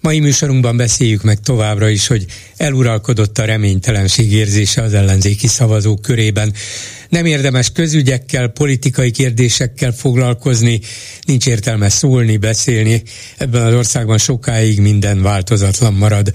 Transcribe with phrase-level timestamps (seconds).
[0.00, 2.26] Mai műsorunkban beszéljük meg továbbra is, hogy
[2.56, 6.54] eluralkodott a reménytelenség érzése az ellenzéki szavazók körében.
[7.08, 10.80] Nem érdemes közügyekkel, politikai kérdésekkel foglalkozni,
[11.26, 13.02] nincs értelme szólni, beszélni.
[13.36, 16.32] Ebben az országban sokáig minden változatlan marad.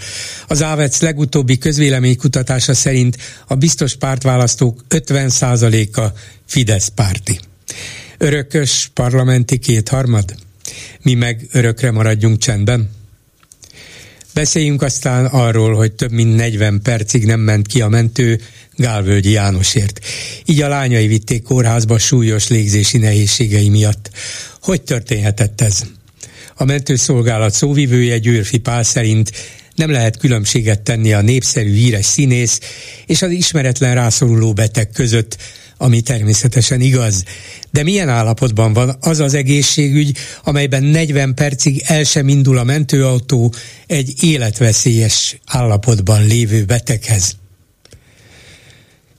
[0.47, 6.01] Az Ávec legutóbbi közvéleménykutatása szerint a biztos pártválasztók 50%-a
[6.45, 7.39] Fidesz párti.
[8.17, 10.35] Örökös parlamenti kétharmad?
[11.01, 12.94] Mi meg örökre maradjunk csendben?
[14.35, 18.39] Beszéljünk aztán arról, hogy több mint 40 percig nem ment ki a mentő
[18.75, 20.05] Gálvölgyi Jánosért.
[20.45, 24.09] Így a lányai vitték kórházba súlyos légzési nehézségei miatt.
[24.61, 25.83] Hogy történhetett ez?
[26.55, 29.31] A mentőszolgálat szóvivője Győrfi Pál szerint
[29.75, 32.59] nem lehet különbséget tenni a népszerű híres színész
[33.05, 35.37] és az ismeretlen rászoruló beteg között,
[35.77, 37.23] ami természetesen igaz.
[37.71, 43.53] De milyen állapotban van az az egészségügy, amelyben 40 percig el sem indul a mentőautó
[43.87, 47.35] egy életveszélyes állapotban lévő beteghez?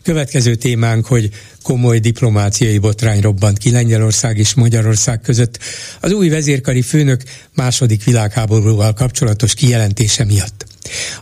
[0.02, 1.30] Következő témánk, hogy
[1.62, 5.58] komoly diplomáciai botrány robbant ki Lengyelország és Magyarország között
[6.00, 7.22] az új vezérkari főnök
[7.54, 10.65] második világháborúval kapcsolatos kijelentése miatt.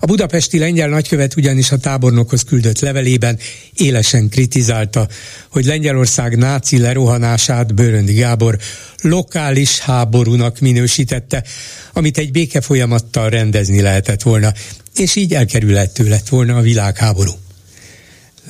[0.00, 3.38] A budapesti lengyel nagykövet ugyanis a tábornokhoz küldött levelében
[3.76, 5.08] élesen kritizálta,
[5.48, 8.58] hogy Lengyelország náci lerohanását Bőröndi Gábor
[9.00, 11.44] lokális háborúnak minősítette,
[11.92, 14.52] amit egy béke folyamattal rendezni lehetett volna,
[14.94, 17.32] és így elkerülhető lett volna a világháború.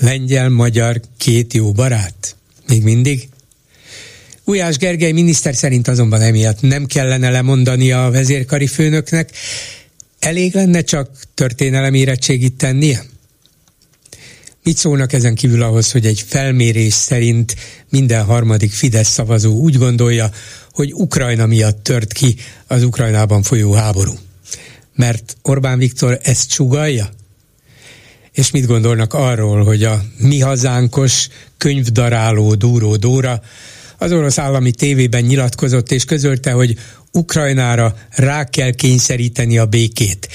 [0.00, 2.36] Lengyel-magyar két jó barát?
[2.66, 3.28] Még mindig?
[4.44, 9.30] Ujás Gergely miniszter szerint azonban emiatt nem kellene lemondani a vezérkari főnöknek,
[10.24, 13.04] elég lenne csak történelem érettségit tennie?
[14.62, 17.54] Mit szólnak ezen kívül ahhoz, hogy egy felmérés szerint
[17.88, 20.30] minden harmadik Fidesz szavazó úgy gondolja,
[20.72, 22.36] hogy Ukrajna miatt tört ki
[22.66, 24.12] az Ukrajnában folyó háború?
[24.94, 27.08] Mert Orbán Viktor ezt sugalja?
[28.32, 33.42] És mit gondolnak arról, hogy a mi hazánkos könyvdaráló Dúró Dóra
[33.98, 36.78] az orosz állami tévében nyilatkozott és közölte, hogy
[37.14, 40.28] Ukrajnára rá kell kényszeríteni a békét.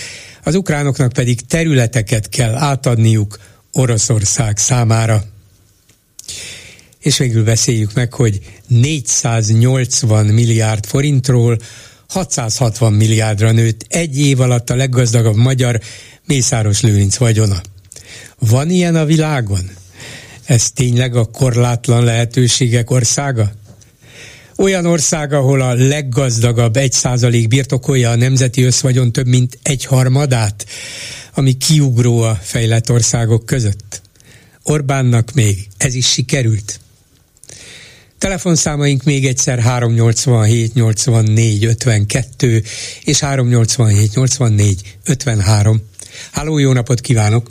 [0.44, 3.40] Az ukránoknak pedig területeket kell átadniuk
[3.72, 5.24] Oroszország számára.
[7.00, 11.58] És végül beszéljük meg, hogy 480 milliárd forintról
[12.08, 15.80] 660 milliárdra nőtt egy év alatt a leggazdagabb magyar
[16.26, 17.62] Mészáros Lőrinc vagyona.
[18.40, 19.70] Van ilyen a világon?
[20.46, 23.52] Ez tényleg a korlátlan lehetőségek országa?
[24.60, 30.66] Olyan ország, ahol a leggazdagabb egy százalék birtokolja a nemzeti összvagyon több mint egy harmadát,
[31.34, 34.02] ami kiugró a fejlett országok között.
[34.64, 36.80] Orbánnak még ez is sikerült.
[38.18, 42.64] Telefonszámaink még egyszer 387 84 52
[43.04, 45.82] és 387 84 53.
[46.32, 47.50] Háló, jó napot kívánok!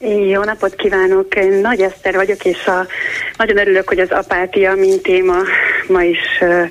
[0.00, 1.34] Jó napot kívánok!
[1.34, 2.86] Én Nagy Eszter vagyok, és a,
[3.36, 5.36] nagyon örülök, hogy az apátia, mint téma
[5.88, 6.70] ma is uh,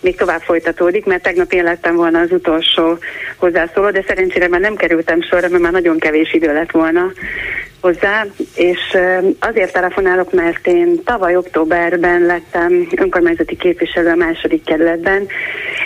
[0.00, 2.98] még tovább folytatódik, mert tegnap én lettem volna az utolsó
[3.42, 7.12] hozzászóló, de szerencsére már nem kerültem sorra, mert már nagyon kevés idő lett volna
[7.80, 8.96] hozzá, és
[9.40, 15.26] azért telefonálok, mert én tavaly októberben lettem önkormányzati képviselő a második kerületben,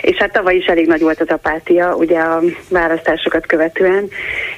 [0.01, 4.09] és hát tavaly is elég nagy volt az apátia, ugye a választásokat követően,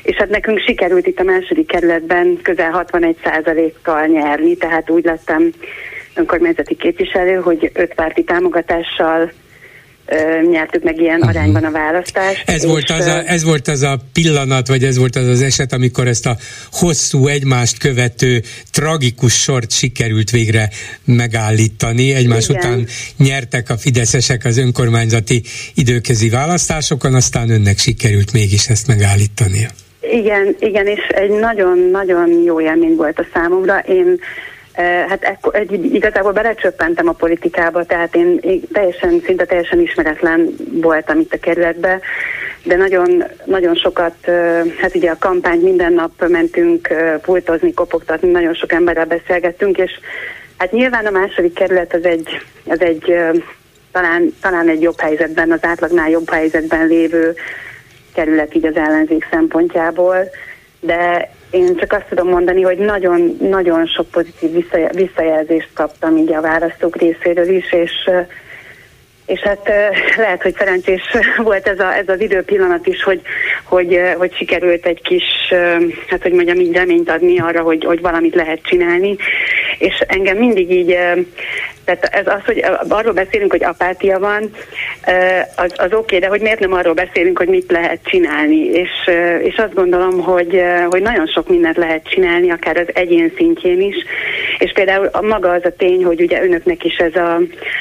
[0.04, 5.50] és hát nekünk sikerült itt a második kerületben közel 61 kal nyerni, tehát úgy lettem
[6.16, 9.32] önkormányzati képviselő, hogy öt párti támogatással
[10.50, 11.30] nyertük meg ilyen uh-huh.
[11.30, 12.44] arányban a választást.
[12.46, 15.74] Ez, volt az a, ez volt az a pillanat, vagy ez volt az az eset,
[15.74, 16.38] amikor ezt a
[16.72, 18.42] hosszú, egymást követő,
[18.72, 20.70] tragikus sort sikerült végre
[21.06, 22.14] megállítani.
[22.14, 22.62] Egymás Igen.
[22.62, 25.42] után nyertek a fideszesek az önkormányzati
[25.74, 29.70] időközi választásokon, aztán önnek sikerült mégis ezt megállítania.
[30.02, 33.78] Igen, igen, és egy nagyon-nagyon jó élmény volt a számomra.
[33.78, 34.20] Én
[34.84, 38.40] Hát ekkor, egy, igazából belecsöppentem a politikába, tehát én,
[38.74, 42.00] teljesen, szinte teljesen ismeretlen voltam itt a kerületbe,
[42.64, 44.16] de nagyon, nagyon sokat,
[44.82, 46.88] hát ugye a kampány minden nap mentünk
[47.22, 49.92] pultozni, kopogtatni, nagyon sok emberrel beszélgettünk, és
[50.58, 52.28] hát nyilván a második kerület az egy,
[52.66, 53.16] az egy
[53.92, 57.36] talán, talán egy jobb helyzetben, az átlagnál jobb helyzetben lévő
[58.14, 60.30] kerület így az ellenzék szempontjából,
[60.80, 66.96] de én csak azt tudom mondani, hogy nagyon-nagyon sok pozitív visszajelzést kaptam így a választók
[66.96, 67.92] részéről is, és
[69.30, 69.72] és hát
[70.18, 71.02] lehet, hogy szerencsés
[71.38, 73.22] volt ez, a, ez az időpillanat is, hogy,
[73.64, 75.24] hogy, hogy sikerült egy kis,
[76.08, 79.16] hát hogy mondjam, így reményt adni arra, hogy, hogy valamit lehet csinálni.
[79.78, 80.98] És engem mindig így,
[81.90, 84.52] tehát ez az, hogy arról beszélünk, hogy apátia van,
[85.56, 88.66] az, az oké, okay, de hogy miért nem arról beszélünk, hogy mit lehet csinálni.
[88.66, 88.90] És,
[89.42, 93.96] és azt gondolom, hogy, hogy nagyon sok mindent lehet csinálni, akár az egyén szintjén is.
[94.58, 97.36] És például a maga az a tény, hogy ugye önöknek is ez a,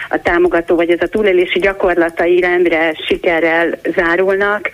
[0.09, 4.71] a támogató, vagy ez a túlélési gyakorlatai rendre sikerrel zárulnak,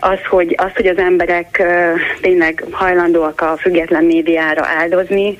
[0.00, 1.62] az, hogy, az, hogy az emberek
[2.20, 5.36] tényleg hajlandóak a független médiára áldozni,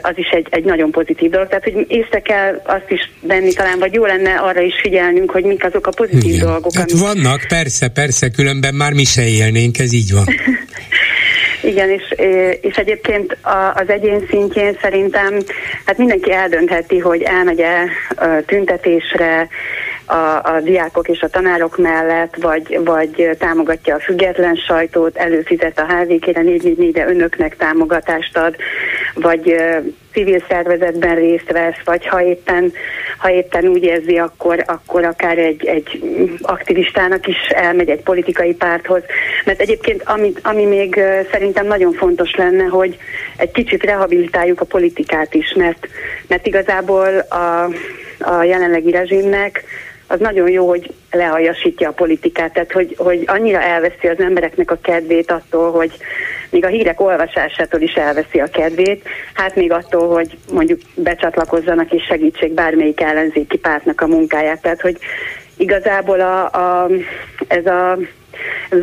[0.00, 1.48] az is egy, egy nagyon pozitív dolog.
[1.48, 5.44] Tehát, hogy észre kell azt is venni talán, vagy jó lenne arra is figyelnünk, hogy
[5.44, 6.46] mik azok a pozitív Igen.
[6.46, 6.74] dolgok.
[6.74, 7.04] Hát amik...
[7.04, 10.24] vannak, persze, persze, különben már mi se élnénk, ez így van.
[11.62, 12.14] Igen, és,
[12.60, 13.36] és egyébként
[13.74, 15.38] az egyén szintjén szerintem
[15.86, 17.88] hát mindenki eldöntheti, hogy elmegy-e
[18.46, 19.48] tüntetésre,
[20.06, 25.84] a, a diákok és a tanárok mellett, vagy, vagy támogatja a független sajtót, előfizet a
[25.84, 28.56] HVK-re, 444 de önöknek támogatást ad,
[29.14, 29.56] vagy
[30.12, 32.72] civil szervezetben részt vesz, vagy ha éppen,
[33.18, 36.02] ha éppen úgy érzi, akkor, akkor akár egy, egy
[36.42, 39.02] aktivistának is elmegy egy politikai párthoz.
[39.44, 41.00] Mert egyébként ami, ami még
[41.30, 42.96] szerintem nagyon fontos lenne, hogy
[43.36, 45.88] egy kicsit rehabilitáljuk a politikát is, mert,
[46.26, 47.68] mert igazából a,
[48.18, 49.64] a jelenlegi rezsimnek
[50.12, 54.78] az nagyon jó, hogy lealjasítja a politikát, tehát hogy, hogy annyira elveszi az embereknek a
[54.82, 55.96] kedvét attól, hogy
[56.50, 62.04] még a hírek olvasásától is elveszi a kedvét, hát még attól, hogy mondjuk becsatlakozzanak és
[62.04, 64.60] segítsék bármelyik ellenzéki pártnak a munkáját.
[64.60, 64.96] Tehát, hogy
[65.56, 66.88] igazából a, a,
[67.48, 67.98] ez a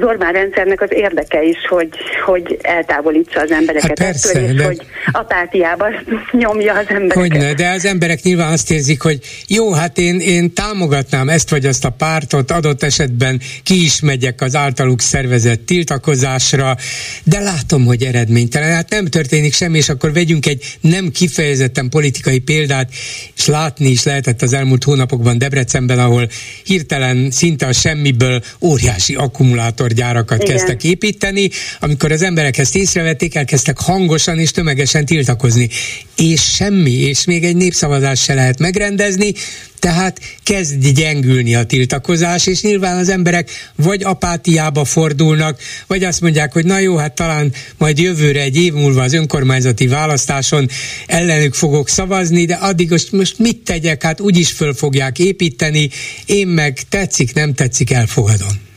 [0.01, 1.89] Orbán rendszernek az érdeke is, hogy,
[2.25, 4.65] hogy eltávolítsa az embereket hát persze, ettől, és de...
[4.65, 4.81] hogy
[5.11, 5.85] apátiába
[6.31, 7.17] nyomja az embereket.
[7.17, 11.65] Hogyne, de az emberek nyilván azt érzik, hogy jó, hát én, én támogatnám ezt vagy
[11.65, 16.75] azt a pártot, adott esetben ki is megyek az általuk szervezett tiltakozásra,
[17.23, 18.73] de látom, hogy eredménytelen.
[18.73, 22.89] Hát nem történik semmi, és akkor vegyünk egy nem kifejezetten politikai példát,
[23.35, 26.27] és látni is lehetett az elmúlt hónapokban Debrecenben, ahol
[26.63, 30.56] hirtelen szinte a semmiből óriási akkumulátorgyárakat Igen.
[30.56, 31.50] kezdtek építeni,
[31.80, 35.69] amikor az emberek ezt észrevették, elkezdtek hangosan és tömegesen tiltakozni.
[36.15, 39.33] És semmi, és még egy népszavazást se lehet megrendezni,
[39.80, 46.53] tehát kezd gyengülni a tiltakozás, és nyilván az emberek vagy apátiába fordulnak, vagy azt mondják,
[46.53, 50.69] hogy na jó, hát talán majd jövőre egy év múlva az önkormányzati választáson
[51.07, 55.89] ellenük fogok szavazni, de addig most, most mit tegyek, hát úgyis föl fogják építeni,
[56.25, 58.68] én meg tetszik, nem tetszik, elfogadom.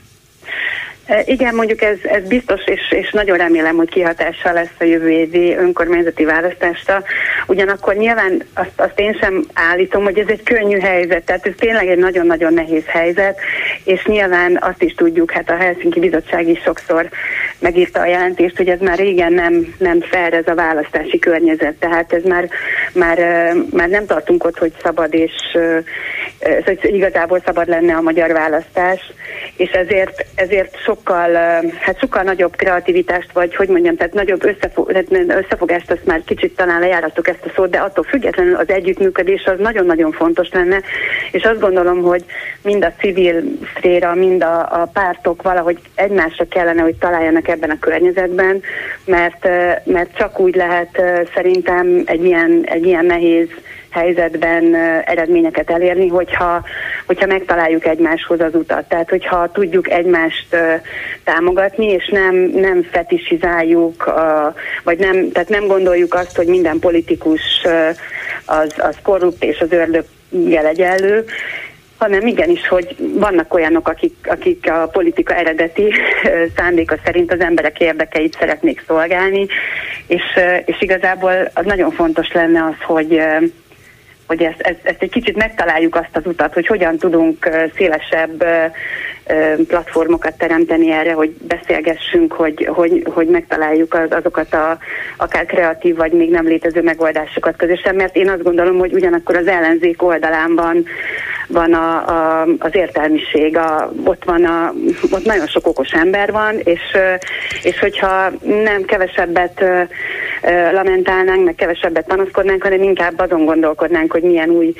[1.12, 5.10] E, igen, mondjuk ez, ez biztos, és, és nagyon remélem, hogy kihatással lesz a jövő
[5.10, 7.02] évi önkormányzati választásra.
[7.46, 11.88] Ugyanakkor nyilván azt, azt én sem állítom, hogy ez egy könnyű helyzet, tehát ez tényleg
[11.88, 13.38] egy nagyon-nagyon nehéz helyzet,
[13.84, 17.08] és nyilván azt is tudjuk, hát a Helsinki Bizottság is sokszor
[17.58, 22.12] megírta a jelentést, hogy ez már régen nem, nem fair ez a választási környezet, tehát
[22.12, 22.48] ez már,
[22.92, 23.18] már,
[23.70, 25.32] már nem tartunk ott, hogy szabad és
[26.64, 29.12] hogy igazából szabad lenne a magyar választás,
[29.56, 31.32] és ezért, ezért sokkal,
[31.80, 36.80] hát sokkal nagyobb kreativitást, vagy hogy mondjam, tehát nagyobb összefog, összefogást, azt már kicsit talán
[36.80, 40.80] lejárattuk ezt a szót, de attól függetlenül az együttműködés az nagyon-nagyon fontos lenne,
[41.30, 42.24] és azt gondolom, hogy
[42.62, 43.42] mind a civil
[43.76, 48.62] szféra, mind a, a pártok valahogy egymásra kellene, hogy találjanak ebben a környezetben,
[49.04, 49.48] mert,
[49.84, 51.02] mert csak úgy lehet
[51.34, 53.48] szerintem egy ilyen, egy ilyen nehéz
[53.92, 56.64] helyzetben eredményeket elérni, hogyha,
[57.06, 58.88] hogyha megtaláljuk egymáshoz az utat.
[58.88, 60.56] Tehát, hogyha tudjuk egymást
[61.24, 64.12] támogatni, és nem, nem fetisizáljuk,
[64.84, 67.42] vagy nem, tehát nem gondoljuk azt, hogy minden politikus
[68.44, 71.24] az, az korrupt és az ördöggel egyenlő,
[72.02, 75.92] hanem igenis, hogy vannak olyanok, akik, akik a politika eredeti
[76.56, 79.46] szándéka szerint az emberek érdekeit szeretnék szolgálni,
[80.06, 80.22] és,
[80.64, 83.22] és igazából az nagyon fontos lenne az, hogy
[84.32, 88.44] hogy ezt, ezt, ezt egy kicsit megtaláljuk azt az utat, hogy hogyan tudunk szélesebb
[89.66, 94.78] platformokat teremteni erre, hogy beszélgessünk, hogy, hogy, hogy megtaláljuk az, azokat a
[95.16, 99.46] akár kreatív vagy még nem létező megoldásokat közösen, mert én azt gondolom, hogy ugyanakkor az
[99.46, 100.84] ellenzék oldalán van,
[101.48, 104.72] van a, a, az értelmiség, a, ott van a,
[105.10, 106.96] ott nagyon sok okos ember van, és,
[107.62, 108.30] és hogyha
[108.64, 109.64] nem kevesebbet
[110.72, 114.74] lamentálnánk, meg kevesebbet panaszkodnánk, hanem inkább azon gondolkodnánk, hogy milyen új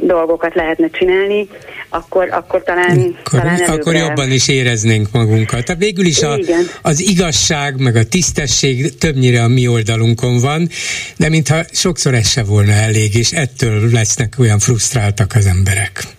[0.00, 1.48] dolgokat lehetne csinálni,
[1.90, 5.64] akkor, akkor talán, akkor, talán akkor jobban is éreznénk magunkat.
[5.64, 6.38] Tehát végül is a,
[6.82, 10.68] az igazság, meg a tisztesség többnyire a mi oldalunkon van,
[11.16, 16.18] de mintha sokszor ez se volna elég, és ettől lesznek olyan frusztráltak az emberek.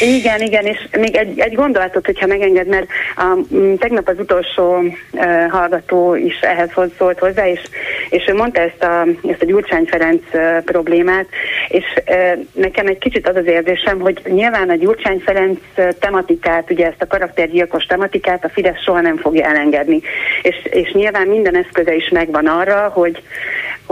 [0.00, 3.36] Igen, igen, és még egy, egy gondolatot, hogyha megenged, mert a,
[3.78, 7.60] tegnap az utolsó uh, hallgató is ehhez szólt hozzá, és,
[8.08, 11.26] és ő mondta ezt a, ezt a Gyurcsány Ferenc uh, problémát,
[11.68, 15.58] és uh, nekem egy kicsit az az érzésem, hogy nyilván a Gyurcsány Ferenc
[15.98, 20.00] tematikát, ugye ezt a karaktergyilkos tematikát a Fidesz soha nem fogja elengedni.
[20.42, 23.22] És, és nyilván minden eszköze is megvan arra, hogy,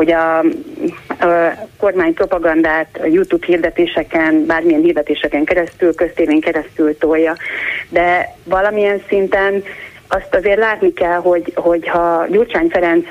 [0.00, 0.44] hogy a, a
[1.78, 7.36] kormány propagandát a YouTube hirdetéseken, bármilyen hirdetéseken keresztül, köztévén keresztül tolja.
[7.88, 9.62] De valamilyen szinten
[10.08, 13.06] azt azért látni kell, hogy, hogy ha Gyurcsány Ferenc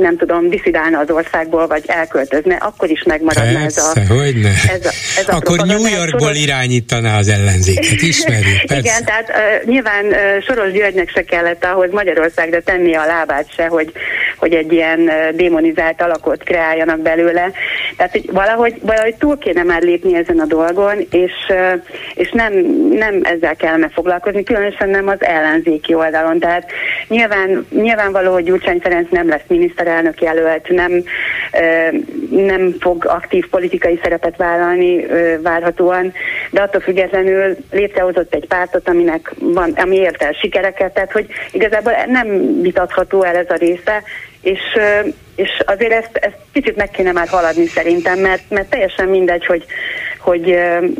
[0.00, 4.14] nem tudom, diszidálna az országból, vagy elköltözne, akkor is megmaradna persze, ez a...
[4.14, 4.48] Hogyne.
[4.48, 6.42] Ez a, ez a akkor New Yorkból soros...
[6.42, 8.82] irányítaná az ellenzéket, ismerjük, persze.
[8.82, 13.66] Igen, tehát uh, nyilván uh, Soros Györgynek se kellett ahhoz Magyarországra tenni a lábát se,
[13.66, 13.92] hogy,
[14.36, 17.50] hogy egy ilyen uh, démonizált alakot kreáljanak belőle.
[17.96, 21.82] Tehát hogy valahogy, valahogy túl kéne már lépni ezen a dolgon, és, uh,
[22.14, 22.52] és nem,
[22.90, 26.38] nem ezzel kellene foglalkozni, különösen nem az ellenzéki oldalon.
[26.38, 26.70] Tehát
[27.08, 31.02] nyilván, nyilvánvaló, hogy Gyurcsány Ferenc nem lesz miniszter miniszterelnök jelölt nem,
[32.30, 35.06] nem fog aktív politikai szerepet vállalni
[35.42, 36.12] várhatóan,
[36.50, 41.92] de attól függetlenül létrehozott egy pártot, aminek van, ami ért el sikereket, tehát hogy igazából
[42.06, 44.02] nem vitatható el ez a része,
[44.42, 44.60] és,
[45.36, 49.64] és azért ezt, ezt kicsit meg kéne már haladni szerintem, mert, mert teljesen mindegy, hogy,
[50.20, 50.42] hogy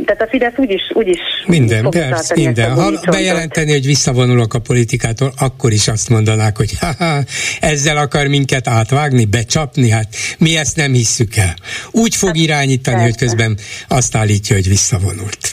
[0.05, 2.73] tehát a Fidesz úgyis, úgyis minden, persze, minden.
[2.73, 7.23] Ha bejelenteni, hogy visszavonulok a politikától, akkor is azt mondanák, hogy haha,
[7.61, 10.09] ezzel akar minket átvágni, becsapni, hát
[10.39, 11.55] mi ezt nem hisszük el.
[11.91, 13.11] Úgy fog hát, irányítani, persze.
[13.11, 13.59] hogy közben
[13.89, 15.53] azt állítja, hogy visszavonult.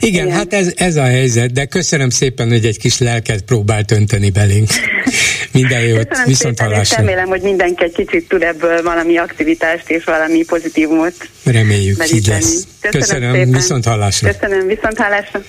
[0.00, 3.90] Igen, Igen, hát ez, ez a helyzet, de köszönöm szépen, hogy egy kis lelket próbált
[3.90, 4.68] önteni belénk.
[5.52, 6.96] Minden jót, köszönöm viszont szépen, hallásra.
[6.96, 11.14] remélem, hogy mindenki egy kicsit tud ebből valami aktivitást és valami pozitívumot
[11.44, 12.66] Reméljük, így lesz.
[12.80, 14.30] Köszönöm, köszönöm viszont hallásra.
[14.30, 15.42] Köszönöm, viszont hallásra.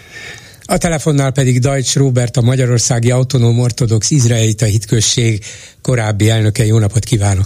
[0.65, 5.43] A telefonnál pedig Dajcs Róbert, a Magyarországi Autonóm Ortodox Izraelita Hitközség
[5.81, 6.65] korábbi elnöke.
[6.65, 7.45] Jó napot kívánok!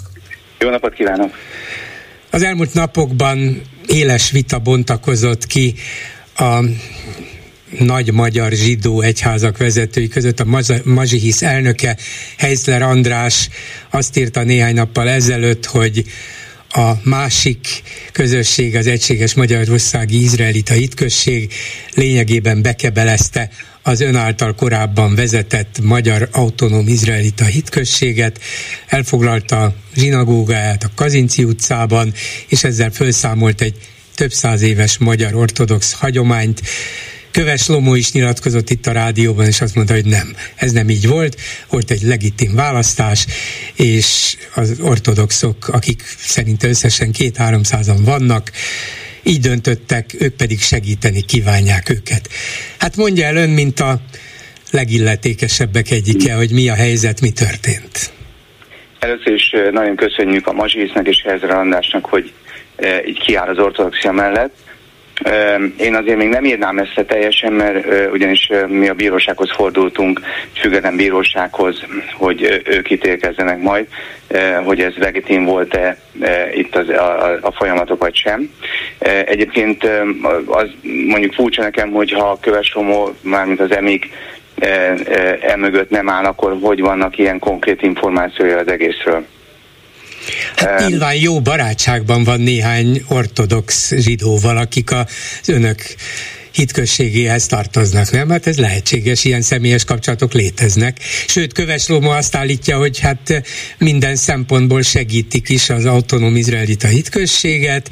[0.60, 1.34] Jó napot kívánok!
[2.30, 5.76] Az elmúlt napokban éles vita bontakozott ki
[6.38, 6.64] a
[7.80, 11.98] nagy magyar zsidó egyházak vezetői között a Mazsihisz elnöke,
[12.38, 13.50] Heisler András
[13.90, 16.04] azt írta néhány nappal ezelőtt, hogy
[16.70, 17.68] a másik
[18.12, 21.54] közösség, az Egységes Magyarországi Izraelita Hitközség
[21.94, 23.50] lényegében bekebelezte
[23.82, 28.40] az ön által korábban vezetett Magyar Autonóm Izraelita Hitközséget,
[28.88, 32.14] elfoglalta a zsinagógáját a Kazinci utcában,
[32.48, 33.76] és ezzel felszámolt egy
[34.18, 36.62] több száz éves magyar ortodox hagyományt.
[37.32, 41.08] Köves Lomó is nyilatkozott itt a rádióban, és azt mondta, hogy nem, ez nem így
[41.08, 43.26] volt, volt egy legitim választás,
[43.76, 48.52] és az ortodoxok, akik szerint összesen két-háromszázan vannak,
[49.24, 52.30] így döntöttek, ők pedig segíteni kívánják őket.
[52.78, 54.00] Hát mondja el ön, mint a
[54.72, 58.12] legilletékesebbek egyike, hogy mi a helyzet, mi történt.
[59.00, 62.32] Először is nagyon köszönjük a Mazsisznek és Hezre Andrásnak, hogy
[63.06, 64.56] így kiáll az ortodoxia mellett.
[65.78, 70.22] Én azért még nem írnám ezt teljesen, mert ugyanis mi a bírósághoz fordultunk,
[70.54, 73.88] független bírósághoz, hogy ők ítélkezzenek majd,
[74.64, 75.98] hogy ez legitim volt-e
[76.54, 78.50] itt az, a, a folyamatok vagy sem.
[79.26, 79.90] Egyébként
[80.46, 80.70] az
[81.08, 84.10] mondjuk furcsa nekem, hogy ha a Köves Romó, mármint az emik
[85.42, 89.26] emögött nem áll, akkor hogy vannak ilyen konkrét információja az egészről?
[90.56, 95.06] Hát nyilván jó barátságban van néhány ortodox zsidóval, akik az
[95.46, 95.82] önök
[96.58, 98.30] hitközségéhez tartoznak, nem?
[98.30, 101.00] Hát ez lehetséges, ilyen személyes kapcsolatok léteznek.
[101.28, 103.44] Sőt, Köves azt állítja, hogy hát
[103.78, 107.90] minden szempontból segítik is az autonóm izraelita hitközséget,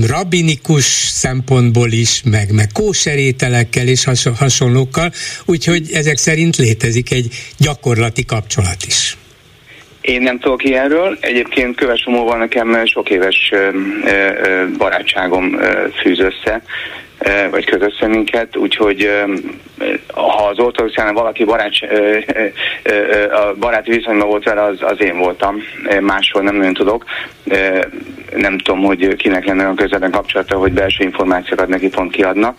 [0.00, 5.12] rabinikus szempontból is, meg, meg kóserételekkel és hasonlókkal,
[5.44, 9.16] úgyhogy ezek szerint létezik egy gyakorlati kapcsolat is.
[10.08, 11.16] Én nem tudok ilyenről.
[11.20, 13.52] Egyébként Köves Omóval nekem sok éves
[14.78, 15.58] barátságom
[16.00, 16.62] fűz össze
[17.50, 19.10] vagy köt össze minket, úgyhogy
[20.14, 21.72] ha az ortodoxiánál valaki barát,
[23.30, 25.56] a baráti viszonyban volt vele, az, az én voltam.
[26.00, 27.04] Máshol nem nagyon tudok.
[28.36, 32.54] Nem tudom, hogy kinek lenne olyan közelben kapcsolata, hogy belső információkat neki pont kiadna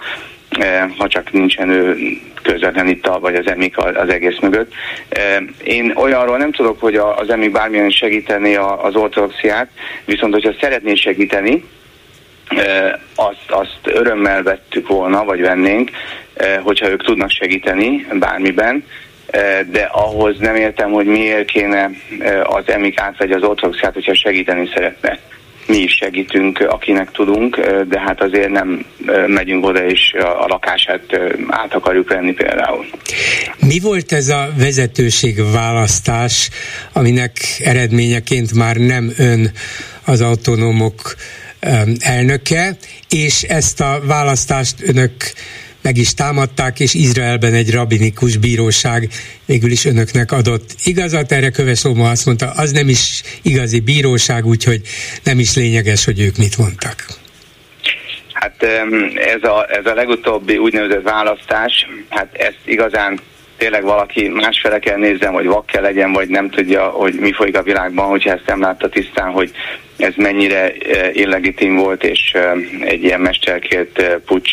[0.97, 1.97] ha csak nincsen ő
[2.41, 4.73] közvetlen itt a, vagy az emik az egész mögött.
[5.63, 9.69] Én olyanról nem tudok, hogy az emik bármilyen segíteni az ortodoxiát,
[10.05, 11.63] viszont hogyha szeretné segíteni,
[13.15, 15.89] azt, azt örömmel vettük volna, vagy vennénk,
[16.61, 18.85] hogyha ők tudnak segíteni bármiben,
[19.71, 21.89] de ahhoz nem értem, hogy miért kéne
[22.43, 25.19] az emik átvegye az ortodoxiát, hogyha segíteni szeretne.
[25.69, 28.85] Mi is segítünk, akinek tudunk, de hát azért nem
[29.27, 32.85] megyünk oda, és a lakását át akarjuk venni például.
[33.67, 36.49] Mi volt ez a vezetőség választás,
[36.93, 39.51] aminek eredményeként már nem ön
[40.05, 41.15] az autonómok
[41.99, 42.77] elnöke,
[43.09, 45.11] és ezt a választást önök
[45.81, 49.09] meg is támadták, és Izraelben egy rabinikus bíróság
[49.45, 51.31] végül is önöknek adott igazat.
[51.31, 54.81] Erre Köves Loma azt mondta, az nem is igazi bíróság, úgyhogy
[55.23, 57.05] nem is lényeges, hogy ők mit mondtak.
[58.33, 58.63] Hát
[59.15, 63.19] ez a, ez a legutóbbi úgynevezett választás, hát ezt igazán
[63.57, 67.57] tényleg valaki másfele kell nézzen, vagy vak kell legyen, vagy nem tudja, hogy mi folyik
[67.57, 69.51] a világban, hogyha ezt nem látta tisztán, hogy
[69.99, 70.73] ez mennyire
[71.13, 72.33] illegitim volt, és
[72.81, 74.51] egy ilyen mesterkélt pucs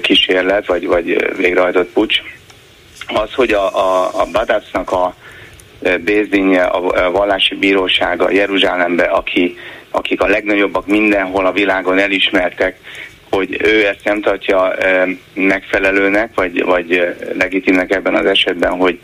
[0.00, 2.16] kísérlet, vagy, vagy végrehajtott pucs.
[3.06, 5.14] Az, hogy a, a, a Badácnak a
[6.04, 9.56] Bézdinje, a vallási bírósága Jeruzsálembe, aki,
[9.90, 12.78] akik a legnagyobbak mindenhol a világon elismertek,
[13.30, 14.74] hogy ő ezt nem tartja
[15.34, 18.98] megfelelőnek, vagy, vagy legitimnek ebben az esetben, hogy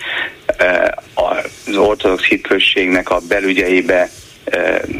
[1.14, 4.08] az ortodox hitközségnek a belügyeibe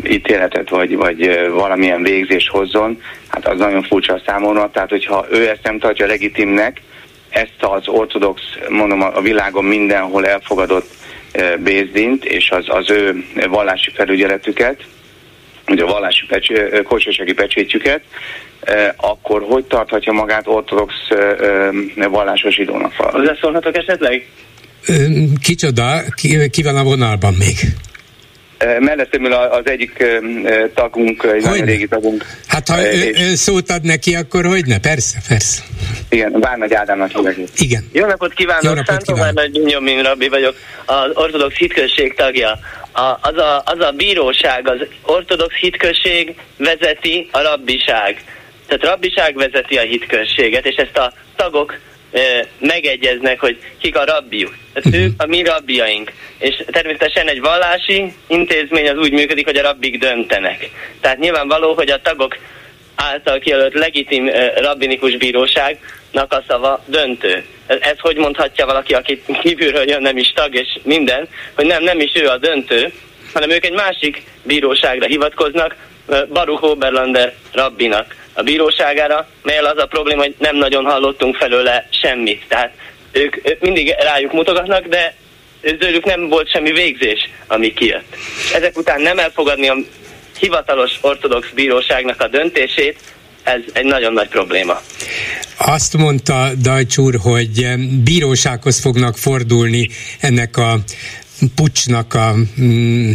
[0.07, 4.71] ítéletet vagy, vagy valamilyen végzés hozzon, hát az nagyon furcsa számomra.
[4.73, 6.81] Tehát, hogyha ő ezt nem tartja legitimnek,
[7.29, 10.91] ezt az ortodox, mondom, a világon mindenhol elfogadott
[11.59, 14.85] Bézdint, és az, az ő vallási felügyeletüket,
[15.69, 16.47] ugye a vallási pecs,
[16.85, 18.01] kocsosági pecsétjüket,
[18.97, 20.95] akkor hogy tarthatja magát ortodox
[21.95, 22.93] vallásos zsidónak?
[22.95, 24.29] Hozzászólhatok esetleg?
[25.43, 27.57] Kicsoda, ki, ki van a vonalban még?
[28.81, 30.05] Mellettem az egyik
[30.75, 32.25] tagunk, egy nagyon régi tagunk.
[32.47, 34.79] Hát ha ő, ő szót ad neki, akkor hogy ne?
[34.79, 35.63] Persze, persze.
[36.09, 37.37] Igen, Várnagy Ádámnak hívják.
[37.57, 37.89] Igen.
[37.93, 39.35] Jó napot kívánok, Jó napot kívánok.
[39.35, 42.59] Nagy Benjamin Rabbi vagyok, az ortodox hitközség tagja.
[42.93, 48.25] A, az, a, az a bíróság, az ortodox hitközség vezeti a rabbiság.
[48.67, 51.79] Tehát rabbiság vezeti a hitközséget, és ezt a tagok
[52.59, 54.57] megegyeznek, hogy kik a rabbiuk.
[54.73, 55.05] Tehát uh-huh.
[55.05, 56.13] ők a mi rabbiaink.
[56.39, 60.71] És természetesen egy vallási intézmény az úgy működik, hogy a rabbik döntenek.
[61.01, 62.37] Tehát nyilvánvaló, hogy a tagok
[62.95, 67.45] által kijelölt legitim rabbinikus bíróságnak a szava döntő.
[67.67, 71.83] Ez, ez hogy mondhatja valaki, aki kívülről jön, nem is tag, és minden, hogy nem,
[71.83, 72.93] nem is ő a döntő,
[73.33, 75.77] hanem ők egy másik bíróságra hivatkoznak,
[76.29, 82.43] Baruch Oberlander rabbinak a bíróságára, melyel az a probléma, hogy nem nagyon hallottunk felőle semmit.
[82.49, 82.73] Tehát
[83.13, 85.15] ők, ők mindig rájuk mutogatnak, de
[85.79, 88.17] tőlük nem volt semmi végzés, ami kijött.
[88.55, 89.77] Ezek után nem elfogadni a
[90.39, 92.99] hivatalos ortodox bíróságnak a döntését,
[93.43, 94.81] ez egy nagyon nagy probléma.
[95.59, 97.67] Azt mondta Dajcs hogy
[98.05, 99.89] bírósághoz fognak fordulni
[100.21, 100.79] ennek a
[101.55, 103.13] pucsnak a, mm,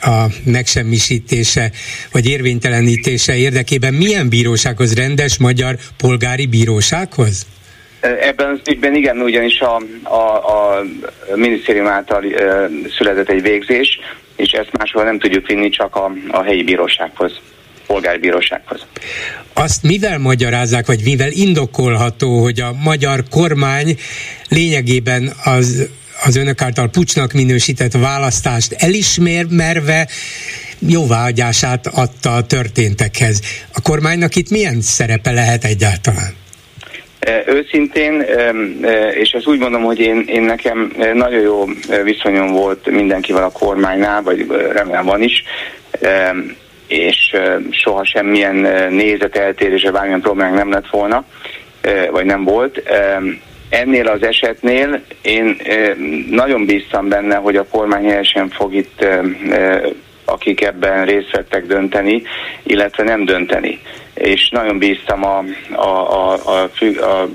[0.00, 1.70] a megsemmisítése
[2.12, 7.46] vagy érvénytelenítése érdekében milyen bírósághoz, rendes magyar polgári bírósághoz?
[8.00, 10.86] Ebben az ügyben igen, ugyanis a, a, a
[11.34, 13.98] minisztérium által e, született egy végzés,
[14.36, 17.40] és ezt máshol nem tudjuk vinni, csak a, a helyi bírósághoz
[17.86, 18.86] polgári bírósághoz.
[19.52, 23.96] Azt mivel magyarázzák, vagy mivel indokolható, hogy a magyar kormány
[24.48, 25.88] lényegében az
[26.24, 30.08] az önök által pucsnak minősített választást elismerve
[30.78, 33.40] jóváhagyását adta a történtekhez.
[33.74, 36.34] A kormánynak itt milyen szerepe lehet egyáltalán?
[37.46, 38.24] Őszintén,
[39.14, 41.64] és ezt úgy mondom, hogy én, én nekem nagyon jó
[42.04, 45.42] viszonyom volt mindenkivel a kormánynál, vagy remélem van is,
[46.86, 47.36] és
[47.70, 48.56] soha semmilyen
[48.90, 51.24] nézeteltérése, bármilyen problémák nem lett volna,
[52.10, 52.82] vagy nem volt
[53.68, 55.56] ennél az esetnél én
[56.30, 59.06] nagyon bíztam benne, hogy a kormány helyesen fog itt,
[60.24, 62.22] akik ebben részt vettek dönteni,
[62.62, 63.80] illetve nem dönteni.
[64.14, 65.88] És nagyon bíztam a, a,
[66.32, 66.70] a, a,
[67.04, 67.28] a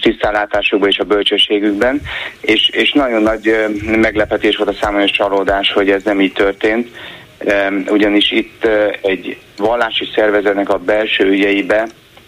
[0.00, 2.00] tisztánlátásukban és a bölcsességükben,
[2.40, 3.54] és, és nagyon nagy
[3.86, 6.88] meglepetés volt a számomra csalódás, hogy ez nem így történt,
[7.88, 8.68] ugyanis itt
[9.02, 11.86] egy vallási szervezetnek a belső ügyeibe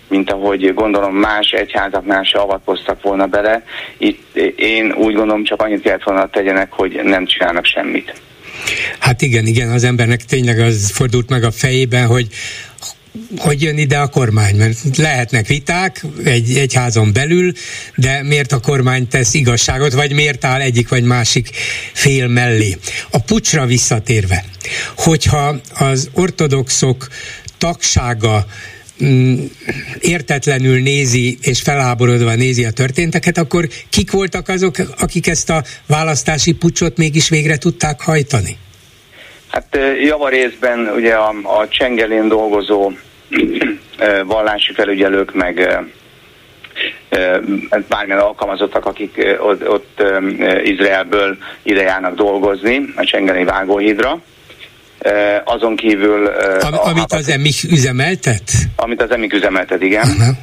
[0.08, 3.62] mint ahogy gondolom más egyházaknál se avatkoztak volna bele.
[3.98, 8.20] Itt én úgy gondolom csak annyit kellett volna tegyenek, hogy nem csinálnak semmit.
[8.98, 12.26] Hát igen, igen, az embernek tényleg az fordult meg a fejében, hogy
[13.38, 17.52] hogy jön ide a kormány, mert lehetnek viták egy, egy házon belül,
[17.94, 21.50] de miért a kormány tesz igazságot, vagy miért áll egyik vagy másik
[21.92, 22.76] fél mellé.
[23.10, 24.44] A pucsra visszatérve,
[24.96, 27.08] hogyha az ortodoxok
[27.58, 28.46] tagsága
[30.00, 36.52] értetlenül nézi és felháborodva nézi a történteket, akkor kik voltak azok, akik ezt a választási
[36.52, 38.56] pucsot mégis végre tudták hajtani?
[39.48, 42.92] Hát javarészben ugye a, a Csengelén dolgozó
[44.24, 45.78] vallási felügyelők, meg
[47.88, 50.02] bármilyen alkalmazottak, akik ott, ott
[50.62, 54.20] Izraelből ide járnak dolgozni a Csengeli vágóhídra.
[55.44, 56.26] Azon kívül...
[56.60, 58.52] Am, amit az EMIK üzemeltet?
[58.76, 60.08] Amit az EMIK üzemeltet, igen.
[60.08, 60.36] Uh-huh.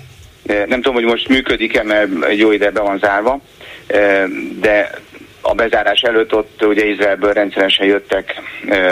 [0.67, 3.39] Nem tudom, hogy most működik-e, mert egy jó ide be van zárva,
[4.59, 4.91] de
[5.41, 8.41] a bezárás előtt ott ugye Izraelből rendszeresen jöttek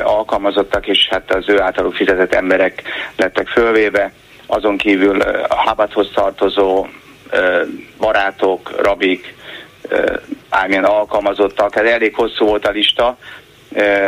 [0.04, 2.82] alkalmazottak, és hát az ő általuk fizetett emberek
[3.16, 4.12] lettek fölvéve.
[4.48, 6.88] Azon kívül a Habathoz tartozó
[7.98, 9.34] barátok, rabik,
[10.50, 13.18] bármilyen alkalmazottak, hát elég hosszú volt a lista,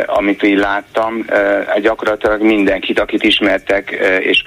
[0.06, 1.24] amit így láttam,
[1.82, 4.42] gyakorlatilag mindenkit, akit ismertek, és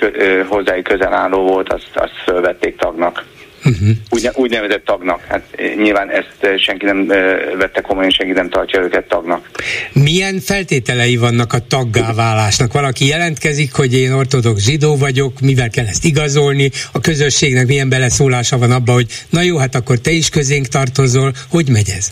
[0.47, 3.25] hozzájuk közel álló volt, azt, azt fölvették tagnak.
[3.65, 3.89] Uh-huh.
[4.10, 5.21] Úgy, úgynevezett tagnak.
[5.27, 9.49] Hát eh, nyilván ezt eh, senki nem eh, vette komolyan, senki nem tartja őket tagnak.
[9.93, 12.73] Milyen feltételei vannak a taggá válásnak?
[12.73, 16.69] Valaki jelentkezik, hogy én ortodox zsidó vagyok, mivel kell ezt igazolni?
[16.91, 21.34] A közösségnek milyen beleszólása van abba, hogy na jó, hát akkor te is közénk tartozol.
[21.49, 22.12] Hogy megy ez?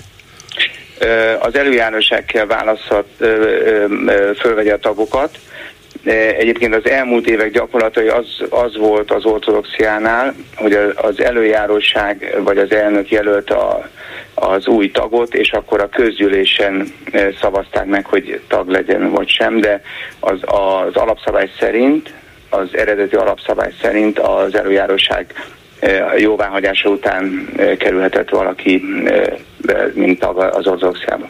[1.40, 3.06] Az előjáróság kell választhat,
[4.36, 5.40] fölvegye a tagokat,
[6.38, 12.72] Egyébként az elmúlt évek gyakorlatai az, az volt az ortodoxiánál, hogy az előjáróság vagy az
[12.72, 13.90] elnök jelölt a,
[14.34, 16.88] az új tagot, és akkor a közgyűlésen
[17.42, 19.82] szavazták meg, hogy tag legyen vagy sem, de
[20.20, 22.14] az, az alapszabály szerint,
[22.50, 25.34] az eredeti alapszabály szerint az előjáróság
[26.18, 28.84] jóváhagyása után kerülhetett valaki,
[29.94, 31.30] mint az ortodoxiába.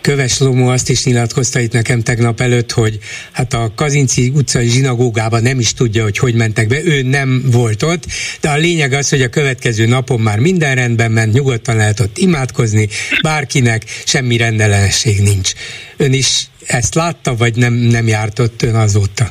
[0.00, 2.98] Köves Lomó azt is nyilatkozta itt nekem tegnap előtt, hogy
[3.32, 7.82] hát a Kazinci utcai zsinagógában nem is tudja, hogy hogy mentek be, ő nem volt
[7.82, 8.04] ott,
[8.40, 12.18] de a lényeg az, hogy a következő napon már minden rendben ment, nyugodtan lehet ott
[12.18, 12.88] imádkozni,
[13.22, 15.52] bárkinek semmi rendellenesség nincs.
[15.96, 19.24] Ön is ezt látta, vagy nem, nem járt ott ön azóta?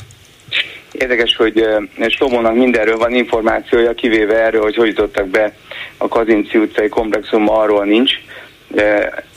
[0.91, 1.63] Érdekes, hogy
[2.07, 5.53] Slomónak mindenről van információja, kivéve erről, hogy hogy jutottak be
[6.01, 8.11] a Kazinci utcai komplexumba, arról nincs.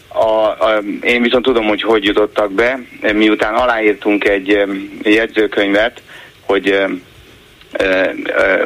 [0.08, 2.80] A, a, én viszont tudom, hogy hogy jutottak be,
[3.12, 4.62] miután aláírtunk egy
[5.02, 6.02] jegyzőkönyvet,
[6.40, 6.90] hogy e,
[7.72, 8.14] e,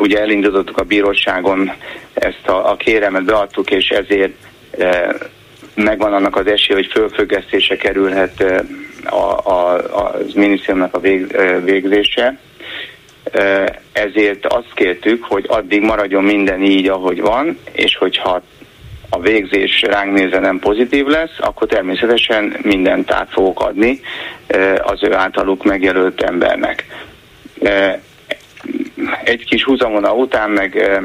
[0.00, 1.72] ugye elindítottuk a bíróságon
[2.14, 4.34] ezt a, a kéremet, beadtuk, és ezért
[4.78, 5.14] e,
[5.74, 8.44] megvan annak az esély, hogy fölfüggesztése kerülhet
[9.04, 12.38] a, a, a minisztériumnak a vég, végzése.
[13.92, 18.42] Ezért azt kértük, hogy addig maradjon minden így, ahogy van, és hogyha
[19.10, 24.00] a végzés ránk nézve nem pozitív lesz, akkor természetesen mindent át fogok adni
[24.82, 26.84] az ő általuk megjelölt embernek.
[29.24, 31.00] Egy kis húzamona után, meg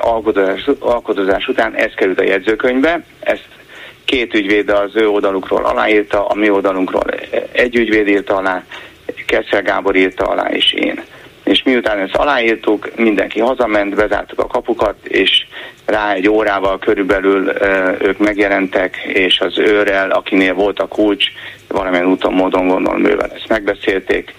[0.00, 3.48] alkotozás, alkotozás után ez került a jegyzőkönyvbe, ezt
[4.04, 7.04] két ügyvéd az ő oldalukról aláírta, a mi oldalunkról
[7.52, 8.64] egy ügyvéd írta alá,
[9.26, 11.02] Kessel Gábor írta alá, és én.
[11.46, 15.46] És miután ezt aláírtuk, mindenki hazament, bezártuk a kapukat, és
[15.84, 17.52] rá egy órával körülbelül
[18.00, 21.24] ők megjelentek, és az őrrel, akinél volt a kulcs,
[21.68, 24.34] valamilyen úton, módon gondolom ővel ezt megbeszélték,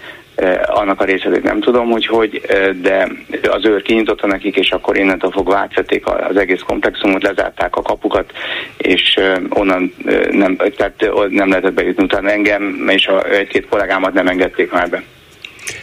[0.66, 2.40] annak a részletét nem tudom, hogy hogy,
[2.82, 3.08] de
[3.50, 8.32] az őr kinyitotta nekik, és akkor innentől fogva átvették az egész komplexumot, lezárták a kapukat,
[8.76, 9.18] és
[9.48, 9.94] onnan
[10.30, 15.02] nem, tehát nem lehetett bejutni utána engem, és egy-két kollégámat nem engedték már be.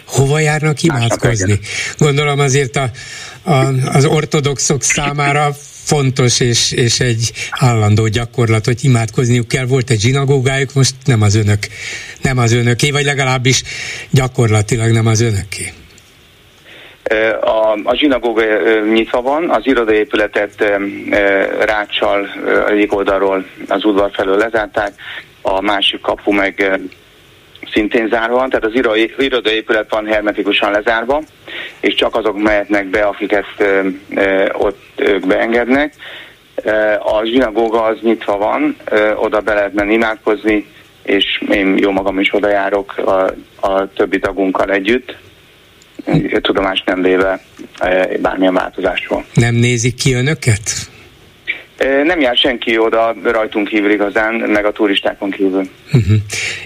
[0.05, 1.59] Hova járnak imádkozni?
[1.97, 2.89] Gondolom azért a,
[3.43, 5.53] a, az ortodoxok számára
[5.85, 9.65] fontos és, és egy állandó gyakorlat, hogy imádkozniuk kell.
[9.65, 11.59] Volt egy zsinagógájuk, most nem az önök,
[12.21, 13.63] nem az önöké, vagy legalábbis
[14.11, 15.71] gyakorlatilag nem az önöké.
[17.41, 18.43] A, a zsinagóga
[18.93, 20.63] nyitva van, az irodaépületet
[21.59, 22.27] ráccsal
[22.67, 24.93] egyik oldalról az udvar felől lezárták,
[25.41, 26.79] a másik kapu meg
[27.71, 31.21] szintén zárva van, tehát az irodaépület van hermetikusan lezárva,
[31.79, 35.93] és csak azok mehetnek be, akiket ö, ö, ott ők beengednek.
[36.99, 40.65] A zsinagóga az nyitva van, ö, oda be lehet menni imádkozni,
[41.03, 43.33] és én jó magam is oda járok a,
[43.67, 45.15] a többi tagunkkal együtt,
[46.41, 47.39] tudomást nem véve
[48.21, 49.25] bármilyen változásról.
[49.33, 50.93] Nem nézik ki önöket?
[52.03, 55.69] Nem jár senki oda rajtunk kívül igazán, meg a turistákon kívül.
[55.93, 56.15] Uh-huh.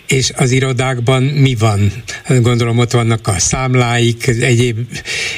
[0.08, 1.92] És az irodákban mi van?
[2.42, 4.78] Gondolom ott vannak a számláik, egyéb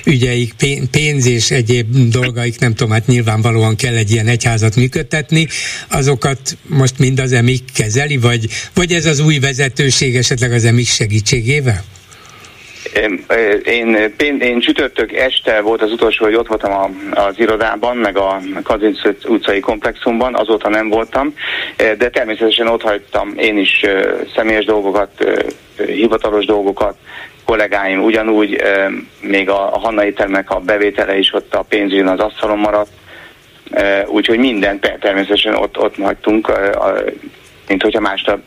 [0.05, 0.53] ügyeik,
[0.91, 5.47] pénz és egyéb dolgaik, nem tudom, hát nyilvánvalóan kell egy ilyen egyházat működtetni.
[5.89, 10.87] Azokat most mind az EMIK kezeli, vagy, vagy ez az új vezetőség esetleg az EMIK
[10.87, 11.83] segítségével?
[12.93, 13.25] Én,
[14.17, 18.39] én, én csütörtök este volt az utolsó, hogy ott voltam a, az irodában, meg a
[18.63, 21.33] Kazinc utcai komplexumban, azóta nem voltam,
[21.75, 23.85] de természetesen ott hagytam én is
[24.35, 25.09] személyes dolgokat,
[25.85, 26.95] hivatalos dolgokat,
[27.45, 28.61] kollégáim ugyanúgy,
[29.21, 32.91] még a, a Hanna ételmek a bevétele is ott a pénzügyön az asztalon maradt,
[34.05, 36.51] úgyhogy mindent természetesen ott, ott hagytunk,
[37.67, 38.39] mint hogyha másnap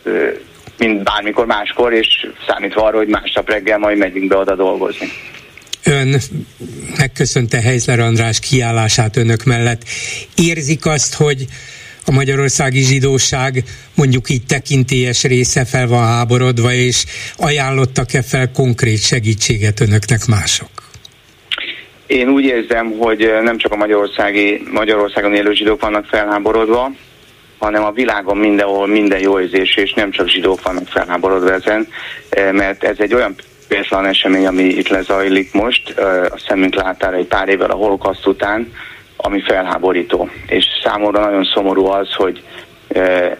[0.79, 5.09] mint bármikor máskor, és számítva arra, hogy másnap reggel majd megyünk be oda dolgozni.
[5.85, 6.17] Ön
[6.99, 9.83] megköszönte Heizler András kiállását önök mellett.
[10.37, 11.47] Érzik azt, hogy
[12.07, 17.05] a magyarországi zsidóság mondjuk így tekintélyes része fel van háborodva, és
[17.37, 20.69] ajánlottak-e fel konkrét segítséget önöknek mások?
[22.07, 26.93] Én úgy érzem, hogy nem csak a magyarországi, Magyarországon élő zsidók vannak felháborodva,
[27.65, 31.89] hanem a világon mindenhol minden jó érzés, és nem csak zsidók vannak felháborodva ezen,
[32.29, 33.35] eh, mert ez egy olyan
[33.69, 38.27] példátlan esemény, ami itt lezajlik most, eh, a szemünk látára egy pár évvel a holokaszt
[38.27, 38.73] után,
[39.17, 40.29] ami felháborító.
[40.47, 42.43] És számomra nagyon szomorú az, hogy
[42.89, 43.37] eh,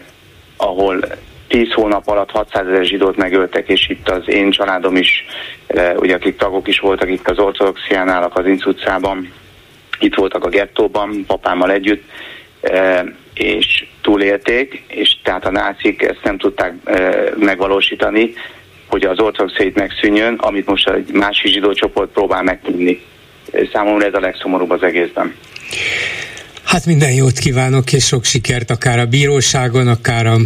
[0.57, 0.99] ahol
[1.47, 5.25] 10 hónap alatt 600 ezer zsidót megöltek, és itt az én családom is,
[5.67, 9.31] eh, ugye akik tagok is voltak itt az ortodoxiánál, az Inc utcában,
[9.99, 12.03] itt voltak a gettóban, papámmal együtt,
[12.61, 13.01] eh,
[13.35, 16.73] és túlélték, és tehát a nácik ezt nem tudták
[17.37, 18.33] megvalósítani,
[18.87, 23.01] hogy az ortodoxét megszűnjön, amit most egy másik zsidó csoport próbál megtudni.
[23.73, 25.35] Számomra ez a legszomorúbb az egészben.
[26.75, 30.37] Hát minden jót kívánok, és sok sikert akár a bíróságon, akár a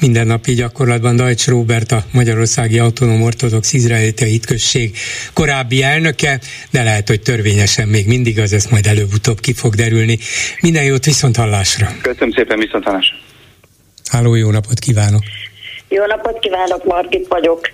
[0.00, 1.16] mindennapi gyakorlatban.
[1.16, 4.96] Dajcs Róbert, a Magyarországi Autonóm Ortodox Izraelite Hitközség
[5.34, 10.18] korábbi elnöke, de lehet, hogy törvényesen még mindig az, ezt majd előbb-utóbb ki fog derülni.
[10.60, 11.86] Minden jót, viszont hallásra!
[12.02, 13.16] Köszönöm szépen, viszont hallásra!
[14.10, 15.22] Háló, jó napot kívánok!
[15.88, 17.70] Jó napot kívánok, Margit vagyok.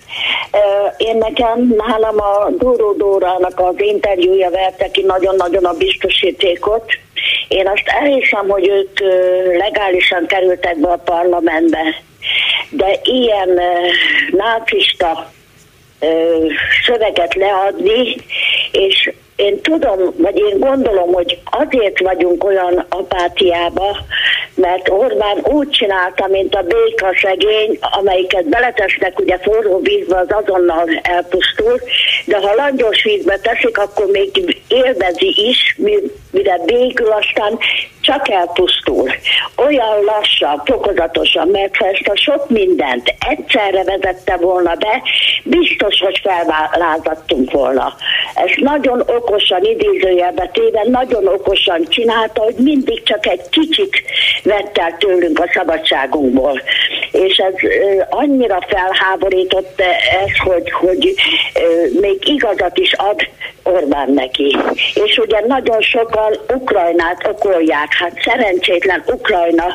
[0.96, 6.84] Én nekem, nálam a Dóró Dórának az interjúja verte ki nagyon-nagyon a biztosítékot.
[7.48, 8.98] Én azt elhiszem, hogy ők
[9.58, 12.02] legálisan kerültek be a parlamentbe,
[12.70, 13.60] de ilyen
[14.30, 15.32] nácista
[16.86, 18.16] szöveget leadni,
[18.72, 23.96] és én tudom, vagy én gondolom, hogy azért vagyunk olyan apátiába,
[24.54, 30.88] mert Orbán úgy csinálta, mint a béka szegény, amelyiket beletesznek ugye forró vízbe, az azonnal
[31.02, 31.80] elpusztul,
[32.24, 35.76] de ha langyos vízbe teszik, akkor még élvezi is,
[36.30, 37.58] mire végül aztán
[38.00, 39.10] csak elpusztul.
[39.56, 45.02] Olyan lassan, fokozatosan, mert ha ezt a sok mindent egyszerre vezette volna be,
[45.44, 47.94] biztos, hogy felválázattunk volna.
[48.34, 54.02] Ez nagyon okosan, idézőjelbe téve, nagyon okosan csinálta, hogy mindig csak egy kicsit
[54.44, 56.62] vett el tőlünk a szabadságunkból.
[57.12, 57.54] És ez
[58.08, 59.80] annyira felháborított
[60.24, 61.14] ez, hogy, hogy
[62.00, 63.28] még igazat is ad
[63.62, 64.56] Orbán neki.
[64.94, 69.66] És ugye nagyon sokan Ukrajnát okolják, hát szerencsétlen Ukrajna,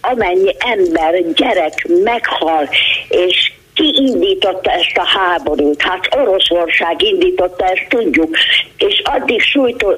[0.00, 2.68] amennyi ember, gyerek meghal,
[3.08, 5.82] és ki indította ezt a háborút?
[5.82, 8.36] Hát Oroszország indította, ezt tudjuk.
[8.78, 9.40] És addig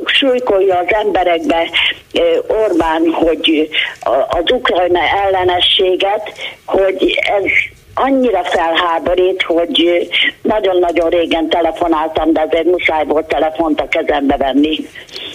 [0.04, 1.68] súlykolja az emberekbe
[2.46, 3.68] Orbán, hogy
[4.28, 6.32] az Ukrajna ellenességet,
[6.64, 7.44] hogy ez
[7.98, 10.08] annyira felháborít, hogy
[10.42, 14.78] nagyon-nagyon régen telefonáltam, de azért muszáj volt telefont a kezembe venni.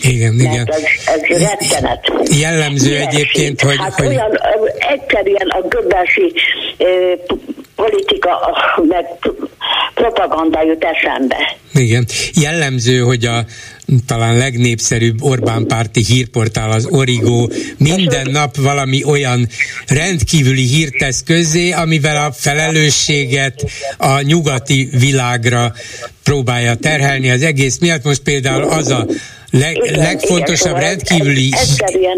[0.02, 0.68] Igen, Mert igen.
[0.68, 2.12] Ez, ez rettenet.
[2.40, 3.14] Jellemző Híresít.
[3.14, 3.78] egyébként, hogy...
[3.78, 4.08] Hát hogy...
[4.08, 4.40] olyan
[4.78, 6.34] egyszerűen a göbbesi
[7.76, 9.06] politika, meg
[9.94, 11.56] propaganda jut eszembe.
[11.74, 12.06] Igen.
[12.34, 13.46] Jellemző, hogy a
[14.06, 19.48] talán legnépszerűbb Orbán párti hírportál az Origo minden nap valami olyan
[19.88, 25.74] rendkívüli hírt tesz közzé, amivel a felelősséget a nyugati világra
[26.24, 28.04] próbálja terhelni az egész miatt.
[28.04, 29.08] Most például az a
[29.52, 31.50] leg, igen, legfontosabb igen, rendkívüli...
[31.52, 32.18] Egyszerűen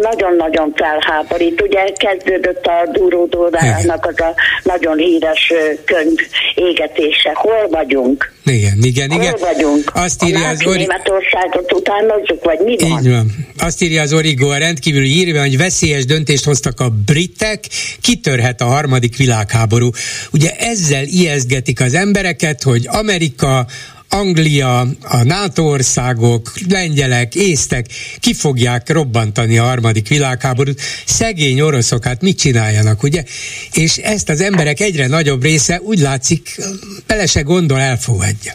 [0.00, 1.62] nagyon-nagyon felháborít.
[1.62, 5.52] Ugye kezdődött a Duró Dórának az a nagyon híres
[5.84, 6.18] könyv
[6.54, 7.30] égetése.
[7.34, 8.32] Hol vagyunk?
[8.44, 9.30] Igen, igen, igen.
[9.30, 9.90] Hol vagyunk?
[9.94, 10.78] Azt írja a az Ori...
[10.78, 13.04] Németországot utánozzuk, vagy mi van?
[13.04, 13.30] Így van.
[13.58, 17.64] Azt írja az Origo a rendkívüli hírben, hogy veszélyes döntést hoztak a britek,
[18.00, 19.90] kitörhet a harmadik világháború.
[20.32, 23.66] Ugye ezzel ijesztgetik az embereket, hogy Amerika
[24.08, 27.86] Anglia, a NATO országok, lengyelek, észtek
[28.20, 30.80] ki fogják robbantani a harmadik világháborút.
[31.06, 33.24] Szegény oroszok, hát mit csináljanak, ugye?
[33.72, 36.60] És ezt az emberek egyre nagyobb része úgy látszik,
[37.06, 38.52] bele se gondol, elfogadja.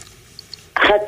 [0.73, 1.02] Hát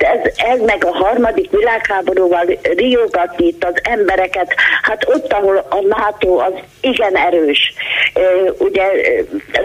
[0.46, 6.54] ez, meg a harmadik világháborúval riogatni itt az embereket, hát ott, ahol a NATO az
[6.82, 7.74] igen erős,
[8.58, 8.84] ugye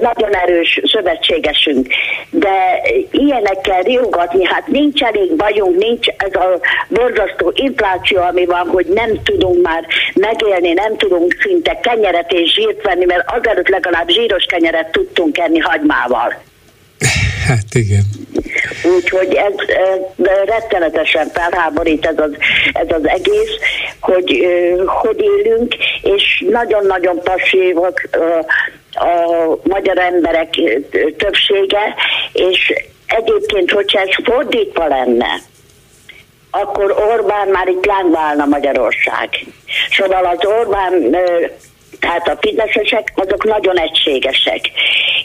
[0.01, 1.87] nagyon erős szövetségesünk,
[2.31, 8.87] de ilyenekkel riogatni, hát nincs elég bajunk, nincs ez a borzasztó infláció, ami van, hogy
[8.87, 14.45] nem tudunk már megélni, nem tudunk szinte kenyeret és zsírt venni, mert azelőtt legalább zsíros
[14.45, 16.49] kenyeret tudtunk enni hagymával.
[17.47, 18.05] Hát igen.
[18.97, 22.31] Úgyhogy ez, ez rettenetesen felháborít ez az,
[22.73, 23.55] ez az egész,
[24.01, 24.47] hogy
[24.87, 28.09] hogy élünk, és nagyon-nagyon passzívak
[28.93, 30.49] a magyar emberek
[31.17, 31.95] többsége,
[32.33, 32.73] és
[33.07, 35.41] egyébként, hogyha ez fordítva lenne,
[36.51, 39.29] akkor Orbán már itt lángválna Magyarország.
[39.91, 41.17] Szóval az Orbán
[42.01, 44.61] tehát a fideszesek azok nagyon egységesek,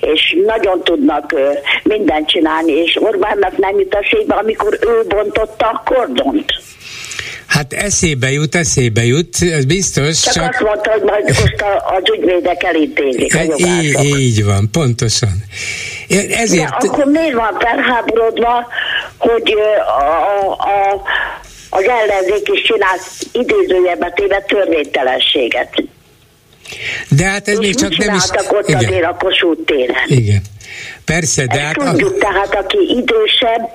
[0.01, 1.33] és nagyon tudnak
[1.83, 6.53] mindent csinálni, és Orbánnak nem jut eszébe, amikor ő bontotta a kordont.
[7.47, 10.21] Hát eszébe jut, eszébe jut, ez biztos.
[10.21, 10.49] Csak, csak...
[10.49, 15.43] azt mondta, hogy majd most a, az ügyvédek elintézik a így, így van, pontosan.
[16.29, 16.69] Ezért...
[16.69, 18.67] De akkor miért van felháborodva,
[19.17, 19.55] hogy
[19.99, 21.01] a, a,
[21.69, 25.83] az ellenzék is csinált idézőjebe téve törvénytelenséget?
[27.09, 28.23] De hát ez még csak nem is...
[28.49, 28.83] ott igen.
[28.83, 30.05] azért a Kossuth téren?
[30.07, 30.41] Igen.
[31.05, 31.73] Persze, de Ezt hát...
[31.73, 32.17] Tudjuk, a...
[32.17, 33.69] tehát aki idősebb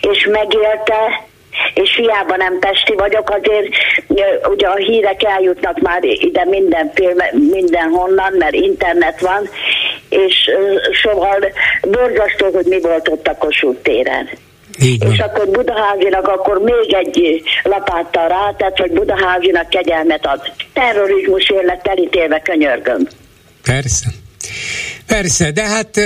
[0.00, 1.28] és megélte,
[1.74, 3.68] és hiába nem pesti vagyok, azért
[4.48, 9.48] ugye a hírek eljutnak már ide mindenféle, mindenhonnan, mert internet van,
[10.08, 10.34] és
[11.02, 14.28] szóval borzasztó, hogy mi volt ott a Kossuth téren.
[14.78, 20.40] És akkor Budaházinak akkor még egy lapáttal rá, tehát hogy Budaházinak kegyelmet ad.
[20.72, 23.08] Terrorizmusért lett elítélve könyörgöm.
[23.62, 24.06] Persze.
[25.06, 26.00] Persze, de hát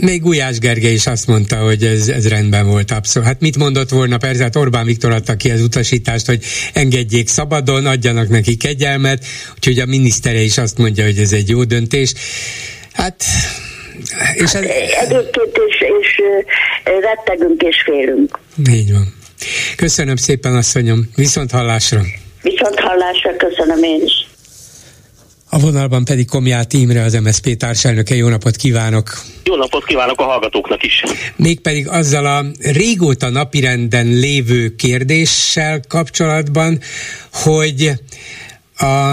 [0.00, 3.28] még Gulyás Gergely is azt mondta, hogy ez, ez rendben volt abszolút.
[3.28, 4.16] Hát mit mondott volna?
[4.16, 9.78] Persze, hát Orbán Viktor adta ki az utasítást, hogy engedjék szabadon, adjanak neki kegyelmet, úgyhogy
[9.78, 12.14] a minisztere is azt mondja, hogy ez egy jó döntés.
[12.92, 13.24] Hát
[14.34, 14.62] és ez...
[15.00, 16.20] Egyébként is, és
[17.00, 18.38] rettegünk és félünk.
[18.70, 19.14] Így van.
[19.76, 21.10] Köszönöm szépen, asszonyom.
[21.14, 22.00] Viszont hallásra.
[22.42, 24.26] Viszont hallásra, köszönöm én is.
[25.50, 28.14] A vonalban pedig Komját Imre, az MSZP társelnöke.
[28.14, 29.18] Jó napot kívánok!
[29.44, 31.02] Jó napot kívánok a hallgatóknak is!
[31.36, 36.80] Mégpedig azzal a régóta napirenden lévő kérdéssel kapcsolatban,
[37.32, 37.92] hogy
[38.78, 39.12] a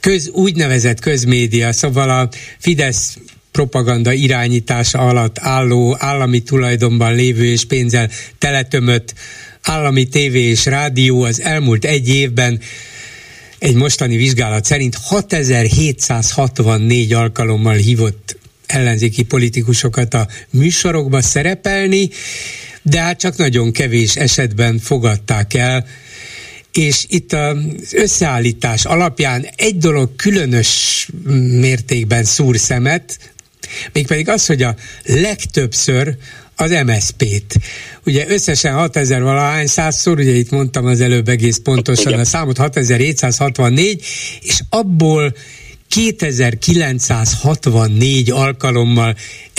[0.00, 2.28] köz, úgynevezett közmédia, szóval a
[2.58, 3.18] Fidesz
[3.58, 9.14] propaganda irányítása alatt álló, állami tulajdonban lévő és pénzzel teletömött
[9.62, 12.60] állami tévé és rádió az elmúlt egy évben
[13.58, 22.08] egy mostani vizsgálat szerint 6764 alkalommal hívott ellenzéki politikusokat a műsorokba szerepelni,
[22.82, 25.86] de hát csak nagyon kevés esetben fogadták el.
[26.72, 27.56] És itt az
[27.92, 31.08] összeállítás alapján egy dolog különös
[31.60, 33.18] mértékben szúr szemet,
[33.92, 36.16] mégpedig az, hogy a legtöbbször
[36.56, 37.58] az MSZP-t.
[38.04, 44.04] Ugye összesen 6000 valahány százszor, ugye itt mondtam az előbb egész pontosan a számot, 6764,
[44.40, 45.34] és abból
[45.88, 49.16] 2964 alkalommal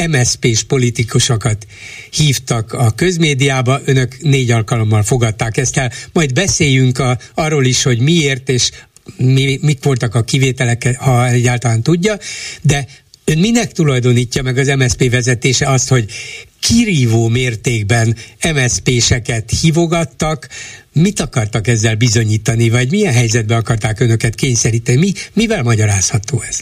[0.08, 1.68] MSZP-s politikusokat
[2.10, 5.92] hívtak a közmédiába, önök négy alkalommal fogadták ezt el.
[6.14, 8.72] Majd beszéljünk a, arról is, hogy miért és
[9.18, 12.18] mi, mik voltak a kivételek, ha egyáltalán tudja,
[12.62, 12.88] de
[13.30, 16.06] Ön minek tulajdonítja meg az MSZP vezetése azt, hogy
[16.60, 18.16] kirívó mértékben
[18.54, 20.48] MSZP-seket hívogattak,
[20.94, 25.00] mit akartak ezzel bizonyítani, vagy milyen helyzetbe akarták önöket kényszeríteni?
[25.00, 26.60] Mi, mivel magyarázható ez?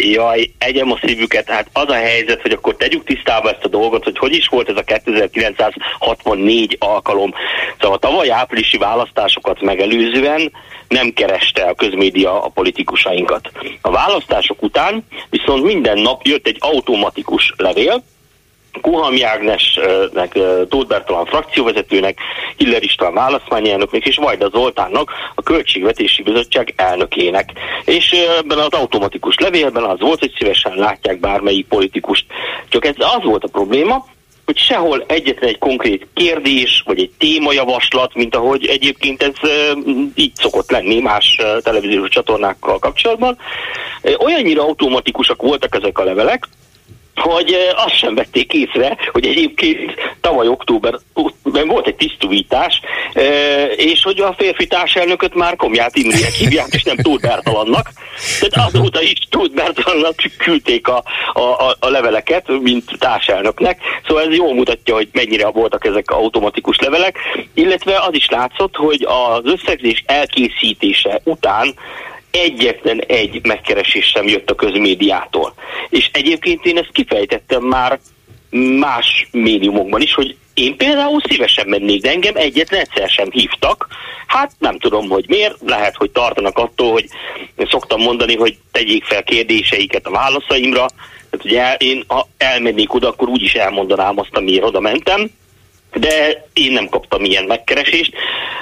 [0.00, 1.48] Jaj, egyem a szívüket.
[1.48, 4.68] Hát az a helyzet, hogy akkor tegyük tisztába ezt a dolgot, hogy hogy is volt
[4.68, 7.34] ez a 2964 alkalom.
[7.80, 10.52] Szóval a tavaly áprilisi választásokat megelőzően
[10.88, 13.50] nem kereste a közmédia a politikusainkat.
[13.80, 18.02] A választások után viszont minden nap jött egy automatikus levél,
[18.80, 22.18] Kuham Jágnesnek, Tóth Bertalan frakcióvezetőnek,
[22.56, 27.52] Hiller István választmányelnöknek és Vajda Zoltánnak, a Költségvetési Bizottság elnökének.
[27.84, 32.24] És ebben az automatikus levélben az volt, hogy szívesen látják bármelyik politikust.
[32.68, 34.06] Csak ez az volt a probléma,
[34.44, 39.50] hogy sehol egyetlen egy konkrét kérdés, vagy egy témajavaslat, mint ahogy egyébként ez
[40.14, 43.38] így szokott lenni más televíziós csatornákkal kapcsolatban.
[44.18, 46.48] Olyannyira automatikusak voltak ezek a levelek,
[47.20, 50.94] hogy azt sem vették észre, hogy egyébként tavaly október
[51.42, 52.80] volt egy tisztújítás,
[53.76, 57.90] és hogy a férfi társelnököt már Komját Imrének hívják, és nem Tóth Bertalannak.
[58.40, 61.02] Tehát azóta is Tóth Bertalannak küldték a,
[61.32, 63.80] a, a leveleket, mint társelnöknek.
[64.06, 67.18] Szóval ez jól mutatja, hogy mennyire voltak ezek automatikus levelek,
[67.54, 71.74] illetve az is látszott, hogy az összegzés elkészítése után
[72.30, 75.54] egyetlen egy megkeresés sem jött a közmédiától.
[75.88, 77.98] És egyébként én ezt kifejtettem már
[78.78, 83.88] más médiumokban is, hogy én például szívesen mennék, de engem egyetlen egyszer sem hívtak.
[84.26, 87.06] Hát nem tudom, hogy miért, lehet, hogy tartanak attól, hogy
[87.56, 90.86] szoktam mondani, hogy tegyék fel kérdéseiket a válaszaimra.
[91.30, 95.30] Tehát ugye én, ha elmennék oda, akkor úgyis elmondanám azt, amiért oda mentem
[95.94, 98.12] de én nem kaptam ilyen megkeresést.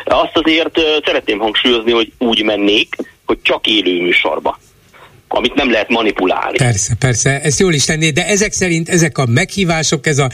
[0.05, 2.97] Azt azért szeretném hangsúlyozni, hogy úgy mennék,
[3.29, 4.59] hogy csak élő műsorba
[5.29, 6.57] amit nem lehet manipulálni.
[6.57, 10.31] Persze, persze, ezt jól is tenné, de ezek szerint ezek a meghívások, ez a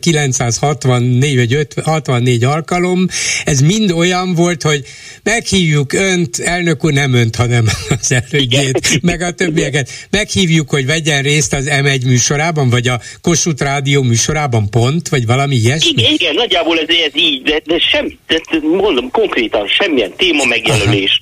[0.00, 3.06] 2964 vagy 64 alkalom,
[3.44, 4.84] ez mind olyan volt, hogy
[5.22, 7.64] meghívjuk önt, elnök úr nem önt, hanem
[8.00, 9.90] az elődjét, meg a többieket.
[10.10, 15.54] Meghívjuk, hogy vegyen részt az M1 műsorában, vagy a Kossuth Rádió műsorában pont, vagy valami
[15.54, 15.90] ilyesmi?
[15.90, 21.20] Igen, igen nagyjából ez, ez így, de, de sem, de mondom konkrétan, semmilyen téma megjelölés,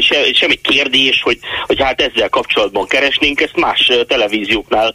[0.00, 4.94] se, semmi kérdés, hogy hogy hát ezzel kapcsolatban keresnénk, ezt más televízióknál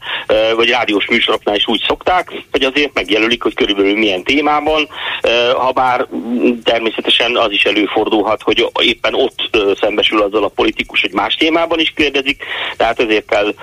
[0.55, 4.87] vagy rádiós műsoroknál is úgy szokták, hogy azért megjelölik, hogy körülbelül milyen témában,
[5.57, 6.07] ha bár
[6.63, 11.93] természetesen az is előfordulhat, hogy éppen ott szembesül azzal a politikus, hogy más témában is
[11.95, 12.43] kérdezik,
[12.77, 13.53] tehát ezért kell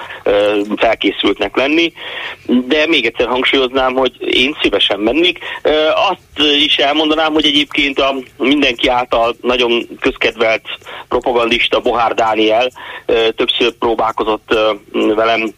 [0.76, 1.92] felkészültnek lenni.
[2.46, 5.38] De még egyszer hangsúlyoznám, hogy én szívesen mennék.
[6.10, 10.62] Azt is elmondanám, hogy egyébként a mindenki által nagyon közkedvelt
[11.08, 12.70] propagandista Bohár Dániel
[13.36, 14.58] többször próbálkozott
[15.14, 15.52] velem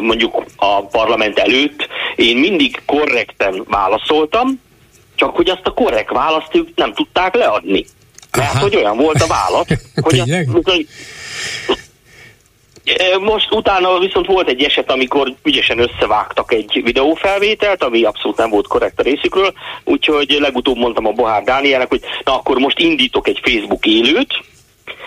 [0.00, 1.88] mondjuk a parlament előtt.
[2.16, 4.60] Én mindig korrekten válaszoltam,
[5.14, 7.84] csak hogy azt a korrekt választ ők nem tudták leadni.
[8.36, 8.62] Mert Aha.
[8.62, 9.66] hogy olyan volt a válasz,
[10.06, 10.30] hogy, azt,
[10.62, 10.86] hogy
[13.20, 18.66] most utána viszont volt egy eset, amikor ügyesen összevágtak egy videófelvételt, ami abszolút nem volt
[18.66, 19.52] korrekt a részükről,
[19.84, 24.34] úgyhogy legutóbb mondtam a Bohár Dánielnek, hogy na akkor most indítok egy Facebook élőt,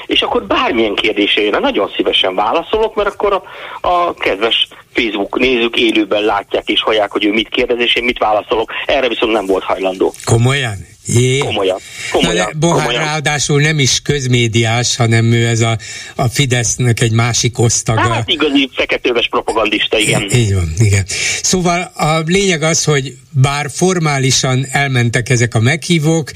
[0.06, 3.44] és akkor bármilyen kérdésére nagyon szívesen válaszolok, mert akkor a,
[3.88, 8.18] a kedves Facebook nézők élőben látják és hallják, hogy ő mit kérdez, és én mit
[8.18, 8.72] válaszolok.
[8.86, 10.14] Erre viszont nem volt hajlandó.
[10.26, 10.78] Komolyan?
[11.14, 11.38] Jé.
[11.38, 11.80] Komolyan.
[12.12, 13.04] komolyan, Na de Bohár komolyan.
[13.04, 15.78] ráadásul nem is közmédiás, hanem ő ez a,
[16.16, 18.02] a Fidesznek egy másik osztaga.
[18.02, 20.30] Hát igazi feketőves propagandista, igen.
[20.34, 21.04] Így van, igen.
[21.42, 26.32] Szóval a lényeg az, hogy bár formálisan elmentek ezek a meghívók,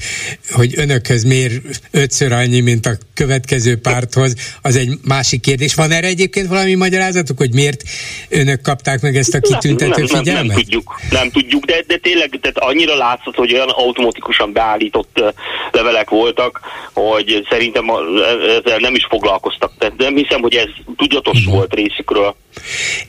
[0.50, 1.60] hogy önökhöz miért
[1.90, 5.74] ötször annyi, mint a következő párthoz, az egy másik kérdés.
[5.74, 7.82] Van erre egyébként valami magyarázatuk, hogy miért
[8.28, 10.46] önök kapták meg ezt a kitüntető nem, nem, figyelmet?
[10.46, 15.22] Nem, nem tudjuk, nem tudjuk, de, de tényleg tehát annyira látszott, hogy olyan automatikusan beállított
[15.70, 16.60] levelek voltak,
[16.92, 17.84] hogy szerintem
[18.64, 19.72] ezzel nem is foglalkoztak.
[19.78, 21.54] Tehát nem hiszem, hogy ez tudatos uh-huh.
[21.54, 22.36] volt részükről.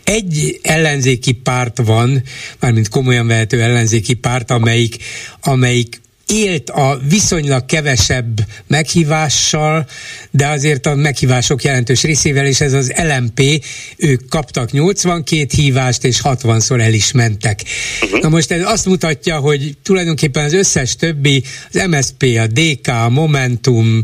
[0.03, 2.21] Egy ellenzéki párt van,
[2.59, 4.95] mármint komolyan vehető ellenzéki párt, amelyik,
[5.43, 9.87] amelyik élt a viszonylag kevesebb meghívással,
[10.31, 13.65] de azért a meghívások jelentős részével, és ez az LMP,
[13.97, 17.63] ők kaptak 82 hívást, és 60-szor el is mentek.
[18.01, 18.21] Uh-huh.
[18.21, 23.09] Na most ez azt mutatja, hogy tulajdonképpen az összes többi, az MSP, a DK, a
[23.09, 24.01] Momentum,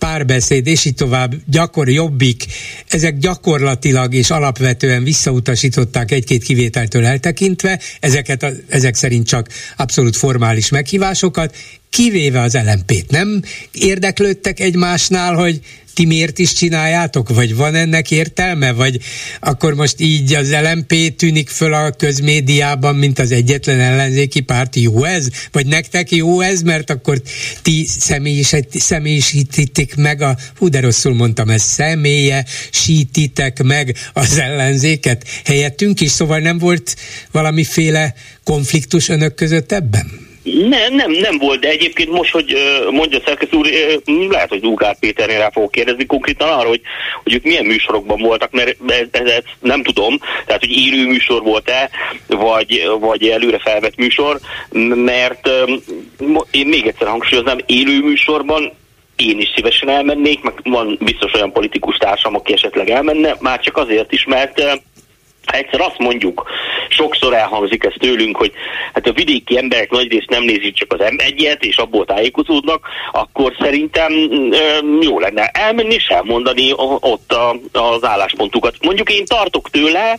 [0.00, 2.44] párbeszéd, és így tovább, gyakor jobbik,
[2.88, 10.68] ezek gyakorlatilag és alapvetően visszautasították egy-két kivételtől eltekintve, ezeket a, ezek szerint csak abszolút formális
[10.68, 11.56] meghívásokat,
[11.90, 13.10] kivéve az LMP-t.
[13.10, 13.42] Nem
[13.72, 15.60] érdeklődtek egymásnál, hogy
[16.00, 19.00] ti miért is csináljátok, vagy van ennek értelme, vagy
[19.40, 25.04] akkor most így az LMP tűnik föl a közmédiában, mint az egyetlen ellenzéki párt, jó
[25.04, 25.28] ez?
[25.52, 27.22] Vagy nektek jó ez, mert akkor
[27.62, 27.86] ti
[28.72, 36.10] személyisítitek meg a, hú de rosszul mondtam, ez személye, sítitek meg az ellenzéket helyettünk is,
[36.10, 36.96] szóval nem volt
[37.30, 40.29] valamiféle konfliktus önök között ebben?
[40.42, 42.56] Nem, nem, nem volt, de egyébként most, hogy
[42.90, 43.68] mondja szerkesztő úr,
[44.30, 46.80] lehet, hogy Ugár Péternél rá fogok kérdezni konkrétan arra, hogy,
[47.22, 48.76] hogy ők milyen műsorokban voltak, mert
[49.12, 51.90] ezt, nem tudom, tehát hogy élő műsor volt-e,
[52.26, 54.38] vagy, vagy előre felvett műsor,
[54.94, 55.50] mert
[56.50, 58.72] én még egyszer hangsúlyoznám, élő műsorban
[59.16, 63.76] én is szívesen elmennék, meg van biztos olyan politikus társam, aki esetleg elmenne, már csak
[63.76, 64.80] azért is, mert
[65.52, 66.50] egyszer azt mondjuk,
[66.88, 68.52] sokszor elhangzik ez tőlünk, hogy
[68.92, 74.12] hát a vidéki emberek nagyrészt nem nézik csak az M1-et, és abból tájékozódnak, akkor szerintem
[75.00, 78.74] jó lenne elmenni és elmondani ott a, az álláspontukat.
[78.82, 80.18] Mondjuk én tartok tőle,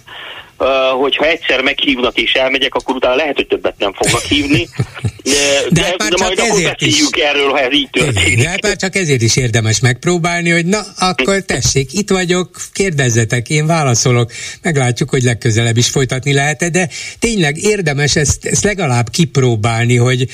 [0.99, 4.67] hogyha egyszer meghívnak és elmegyek, akkor utána lehet, hogy többet nem fognak hívni.
[5.23, 5.31] De,
[5.69, 7.23] de, hát de majd akkor beszéljük is.
[7.23, 8.43] erről, ha ez így történik.
[8.43, 13.65] De már csak ezért is érdemes megpróbálni, hogy na, akkor tessék, itt vagyok, kérdezzetek, én
[13.65, 14.31] válaszolok,
[14.61, 16.89] meglátjuk, hogy legközelebb is folytatni lehet de
[17.19, 20.27] tényleg érdemes ezt, ezt legalább kipróbálni, hogy,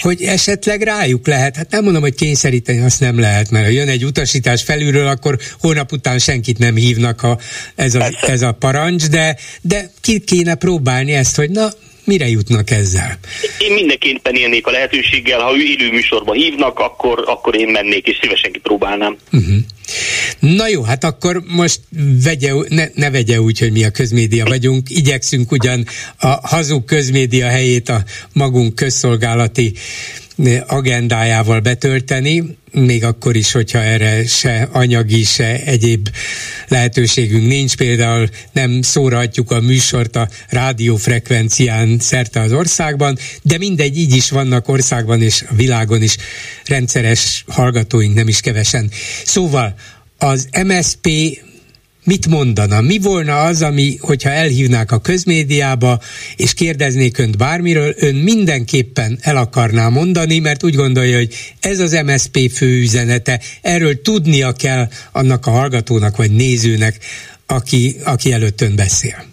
[0.00, 1.56] hogy esetleg rájuk lehet.
[1.56, 5.38] Hát nem mondom, hogy kényszeríteni, azt nem lehet, mert ha jön egy utasítás felülről, akkor
[5.60, 7.38] hónap után senkit nem hívnak, ha
[7.74, 11.70] ez a, ez a parancs, de, de ki kéne próbálni ezt, hogy na,
[12.04, 13.18] mire jutnak ezzel?
[13.58, 18.18] Én mindenképpen élnék a lehetőséggel, ha ő élő műsorba hívnak, akkor, akkor én mennék, és
[18.20, 19.16] szívesen kipróbálnám.
[19.32, 19.56] Uh-huh.
[20.40, 21.80] Na jó, hát akkor most
[22.22, 25.86] vegye, ne, ne vegye úgy, hogy mi a közmédia vagyunk, igyekszünk ugyan
[26.18, 29.72] a hazug közmédia helyét a magunk közszolgálati
[30.66, 36.08] agendájával betölteni, még akkor is, hogyha erre se anyagi, se egyéb
[36.68, 37.76] lehetőségünk nincs.
[37.76, 44.68] Például nem szóratjuk a műsort a rádiófrekvencián szerte az országban, de mindegy, így is vannak
[44.68, 46.16] országban és a világon is
[46.64, 48.90] rendszeres hallgatóink, nem is kevesen.
[49.24, 49.74] Szóval
[50.18, 51.08] az MSP
[52.04, 52.80] mit mondana?
[52.80, 56.00] Mi volna az, ami, hogyha elhívnák a közmédiába,
[56.36, 62.00] és kérdeznék önt bármiről, ön mindenképpen el akarná mondani, mert úgy gondolja, hogy ez az
[62.04, 66.98] MSP fő üzenete, erről tudnia kell annak a hallgatónak vagy nézőnek,
[67.46, 69.31] aki, aki előtt ön beszél.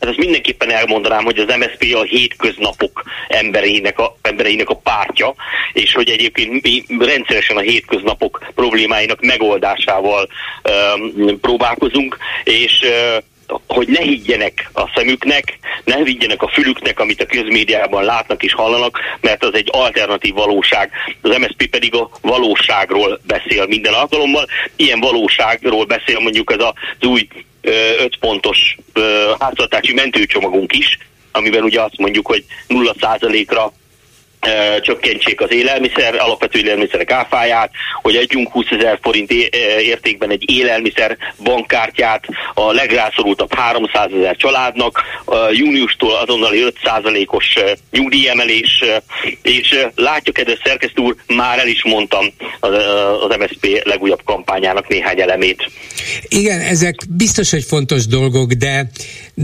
[0.00, 5.34] Hát ezt mindenképpen elmondanám, hogy az MSZP a hétköznapok embereinek a, embereinek a pártja,
[5.72, 10.28] és hogy egyébként mi rendszeresen a hétköznapok problémáinak megoldásával
[10.96, 13.22] um, próbálkozunk, és uh,
[13.66, 18.98] hogy ne higgyenek a szemüknek, ne higgyenek a fülüknek, amit a közmédiában látnak és hallanak,
[19.20, 20.90] mert az egy alternatív valóság.
[21.22, 24.46] Az MSZP pedig a valóságról beszél minden alkalommal.
[24.76, 27.28] Ilyen valóságról beszél mondjuk ez az új
[27.98, 28.76] öt pontos
[29.38, 30.98] háztartási mentőcsomagunk is,
[31.32, 33.72] amiben ugye azt mondjuk, hogy 0%-ra
[34.80, 37.70] csökkentsék az élelmiszer, alapvető élelmiszerek áfáját,
[38.02, 39.32] hogy adjunk 20 ezer forint
[39.80, 42.24] értékben egy élelmiszer bankkártyát
[42.54, 45.02] a legrászorultabb 300 ezer családnak,
[45.52, 47.54] júniustól azonnali 5%-os
[47.90, 48.84] nyugdíjemelés,
[49.42, 52.26] és látjuk, kedves szerkesztő úr, már el is mondtam
[52.60, 55.70] az MSZP legújabb kampányának néhány elemét.
[56.28, 58.90] Igen, ezek biztos, hogy fontos dolgok, de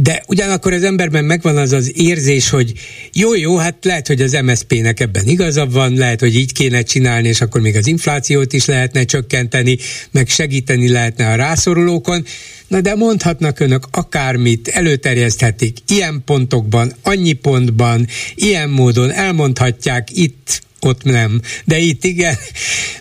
[0.02, 2.72] de ugyanakkor az emberben megvan az az érzés, hogy
[3.12, 7.28] jó, jó, hát lehet, hogy az MSZP-nek ebben igazabb van, lehet, hogy így kéne csinálni,
[7.28, 9.78] és akkor még az inflációt is lehetne csökkenteni,
[10.10, 12.24] meg segíteni lehetne a rászorulókon,
[12.68, 21.02] Na de mondhatnak önök akármit, előterjeszthetik ilyen pontokban, annyi pontban, ilyen módon elmondhatják itt ott
[21.02, 22.36] nem, de itt igen,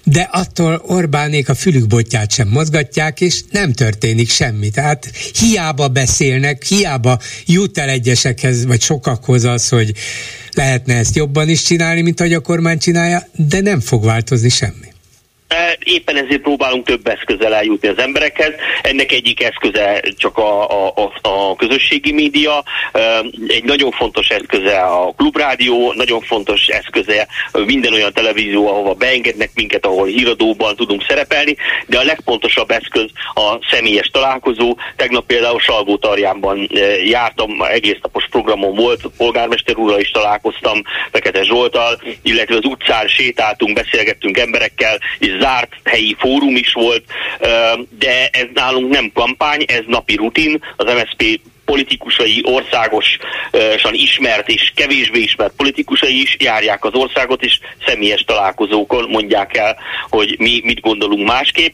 [0.04, 4.70] de attól Orbánék a fülükbotját sem mozgatják, és nem történik semmi.
[4.70, 9.94] Tehát hiába beszélnek, hiába jut el egyesekhez, vagy sokakhoz az, hogy
[10.52, 14.93] lehetne ezt jobban is csinálni, mint ahogy a kormány csinálja, de nem fog változni semmi.
[15.84, 18.54] Éppen ezért próbálunk több eszközzel eljutni az emberekhez.
[18.82, 22.64] Ennek egyik eszköze csak a, a, a közösségi média,
[23.48, 27.28] egy nagyon fontos eszköze a klubrádió, nagyon fontos eszköze
[27.66, 31.56] minden olyan televízió, ahova beengednek minket, ahol híradóban tudunk szerepelni,
[31.88, 34.78] de a legfontosabb eszköz a személyes találkozó.
[34.96, 36.70] Tegnap például Salgó Tarjánban
[37.06, 40.82] jártam, egész napos programom volt, polgármester úrral is találkoztam,
[41.12, 47.04] Fekete Zsoltal, illetve az utcán sétáltunk, beszélgettünk emberekkel, és zárt helyi fórum is volt,
[48.00, 55.20] de ez nálunk nem kampány, ez napi rutin, az MSZP politikusai országosan ismert és kevésbé
[55.20, 59.78] ismert politikusai is járják az országot, és személyes találkozókon mondják el,
[60.10, 61.74] hogy mi mit gondolunk másképp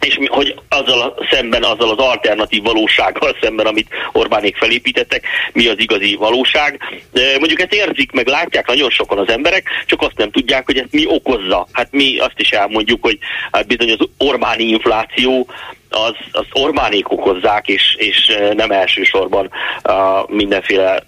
[0.00, 5.78] és hogy azzal a, szemben, azzal az alternatív valósággal szemben, amit Orbánék felépítettek, mi az
[5.78, 6.80] igazi valóság.
[7.38, 10.92] Mondjuk ezt érzik, meg látják nagyon sokan az emberek, csak azt nem tudják, hogy ezt
[10.92, 11.66] mi okozza.
[11.72, 13.18] Hát mi azt is elmondjuk, hogy
[13.52, 15.48] hát bizony az Orbáni infláció
[15.94, 18.16] az, az Orbánék okozzák, és, és
[18.56, 19.50] nem elsősorban
[19.84, 19.94] uh,
[20.28, 21.02] mindenféle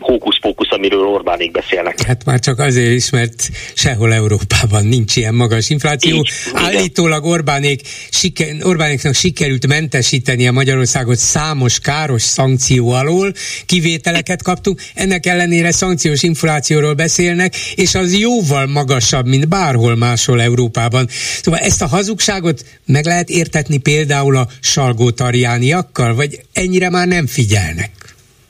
[0.00, 2.02] hókusz-pókusz, amiről Orbánék beszélnek.
[2.02, 6.16] Hát már csak azért is, mert sehol Európában nincs ilyen magas infláció.
[6.16, 13.32] Így, Állítólag Orbánék, siker, Orbánéknak sikerült mentesíteni a Magyarországot számos káros szankció alól,
[13.66, 21.08] kivételeket kaptunk, ennek ellenére szankciós inflációról beszélnek, és az jóval magasabb, mint bárhol máshol Európában.
[21.42, 27.26] Szóval ezt a hazugságot meg lehet értetni például például a salgótarjániakkal, vagy ennyire már nem
[27.26, 27.90] figyelnek?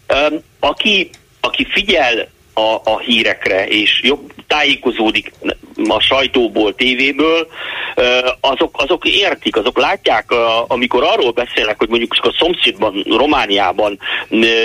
[0.09, 1.11] Um, aki,
[1.41, 5.33] aki figyel a, a hírekre, és jobb tájékozódik
[5.89, 7.47] a sajtóból, tévéből,
[8.41, 10.25] azok, azok értik, azok látják,
[10.67, 13.99] amikor arról beszélnek, hogy mondjuk a szomszédban, Romániában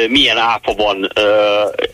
[0.08, 1.12] milyen áfa van,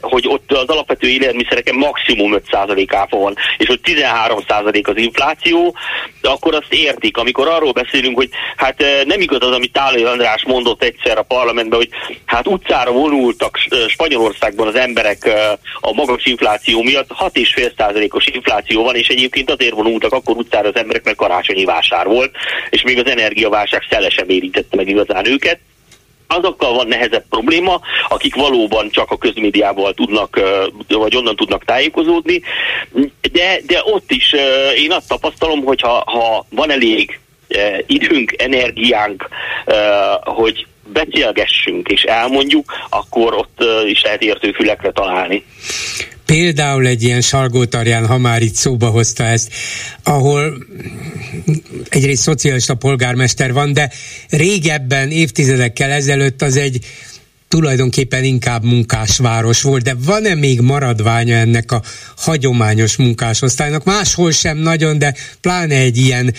[0.02, 5.76] hogy ott az alapvető élelmiszereken maximum 5% áfa van, és hogy 13% az infláció,
[6.22, 7.18] akkor azt értik.
[7.18, 11.80] Amikor arról beszélünk, hogy hát nem igaz az, amit Tálai András mondott egyszer a parlamentben,
[11.80, 11.90] hogy
[12.26, 13.58] hát utcára vonultak
[13.88, 15.30] Spanyolországban az emberek
[15.80, 21.04] a magas infláció miatt, 6,5%-os infláció van, és egyébként azért vonultak akkor utcára az emberek,
[21.04, 22.32] mert karácsonyi vásár volt,
[22.70, 25.60] és még az energiaválság szelesen érintette meg igazán őket.
[26.28, 30.40] Azokkal van nehezebb probléma, akik valóban csak a közmédiával tudnak,
[30.88, 32.42] vagy onnan tudnak tájékozódni,
[33.32, 34.36] de, de ott is
[34.76, 37.20] én azt tapasztalom, hogy ha, ha van elég
[37.86, 39.28] időnk, energiánk,
[40.24, 45.44] hogy beszélgessünk és elmondjuk, akkor ott is lehet értő fülekre találni.
[46.26, 49.54] Például egy ilyen Salgótarján, ha már itt szóba hozta ezt,
[50.04, 50.66] ahol
[51.90, 53.92] egyrészt szocialista polgármester van, de
[54.30, 56.80] régebben, évtizedekkel ezelőtt az egy
[57.48, 61.82] tulajdonképpen inkább munkásváros volt, de van-e még maradványa ennek a
[62.18, 63.84] hagyományos munkásosztálynak?
[63.84, 66.34] Máshol sem nagyon, de pláne egy ilyen,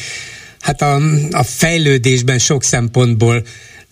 [0.61, 3.43] hát a, a fejlődésben sok szempontból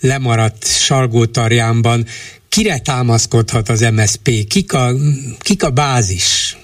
[0.01, 2.07] lemaradt Salgótarjánban
[2.49, 4.47] kire támaszkodhat az MSP?
[4.49, 4.91] Kik a,
[5.41, 6.57] kik a bázis?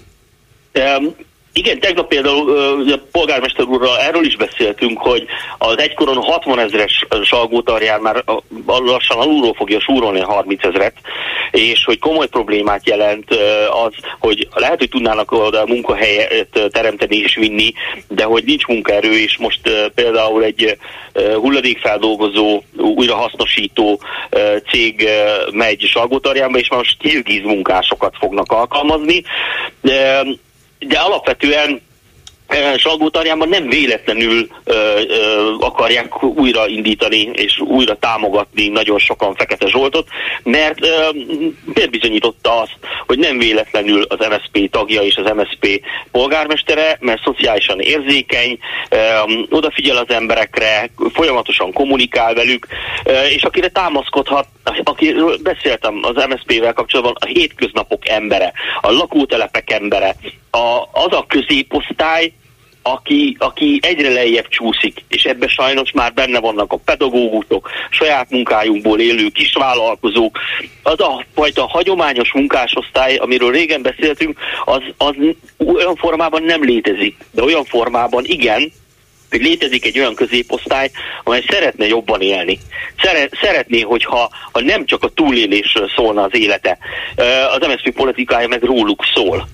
[0.75, 1.15] Um,
[1.57, 5.25] igen, tegnap például a polgármester úrral erről is beszéltünk, hogy
[5.59, 8.25] az egykoron 60 ezeres salgótarján már
[8.67, 10.95] lassan alulról fogja súrolni a 30 ezeret,
[11.51, 13.31] és hogy komoly problémát jelent
[13.87, 17.73] az, hogy lehet, hogy tudnának oda munkahelyet teremteni és vinni,
[18.09, 20.77] de hogy nincs munkaerő, és most például egy
[21.35, 24.01] hulladékfeldolgozó, újrahasznosító
[24.71, 25.09] cég
[25.51, 29.23] megy Salgótarjánba, és most kirgiz munkásokat fognak alkalmazni.
[29.81, 30.25] De
[31.01, 31.81] alapvetően
[32.77, 40.09] Salgótarjánban nem véletlenül ö, ö, akarják újraindítani és újra támogatni nagyon sokan Fekete Zsoltot,
[40.43, 41.09] mert ö,
[41.91, 42.77] bizonyította azt,
[43.07, 45.81] hogy nem véletlenül az MSP tagja és az MSP
[46.11, 48.97] polgármestere, mert szociálisan érzékeny, ö,
[49.51, 52.67] odafigyel az emberekre, folyamatosan kommunikál velük,
[53.05, 54.47] ö, és akire támaszkodhat,
[54.83, 60.17] akiről beszéltem az MSP-vel kapcsolatban, a hétköznapok embere, a lakótelepek embere,
[60.51, 62.33] a, az a középosztály,
[62.87, 69.01] aki, aki egyre lejjebb csúszik, és ebbe sajnos már benne vannak a pedagógusok, saját munkájunkból
[69.01, 70.39] élő kisvállalkozók.
[70.83, 75.15] Az a fajta hagyományos munkásosztály, amiről régen beszéltünk, az, az
[75.57, 78.73] olyan formában nem létezik, de olyan formában igen,
[79.31, 80.91] hogy létezik egy olyan középosztály,
[81.25, 82.59] amely szeretne jobban élni.
[83.41, 86.79] Szeretné, hogyha ha nem csak a túlélésről szólna az élete.
[87.51, 89.49] Az MSZP politikája meg róluk szól.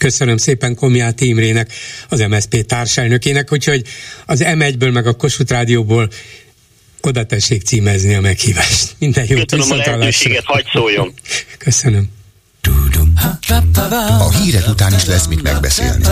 [0.00, 1.72] Köszönöm szépen Komját Imrének,
[2.08, 3.82] az MSZP társelnökének, úgyhogy
[4.26, 6.08] az M1-ből meg a Kossuth Rádióból
[7.00, 8.94] oda tessék címezni a meghívást.
[8.98, 11.14] Minden jót, Köszönöm a lehetőséget, hagyd szóljon.
[11.58, 12.08] Köszönöm.
[14.18, 16.04] A hírek után is lesz mit megbeszélni.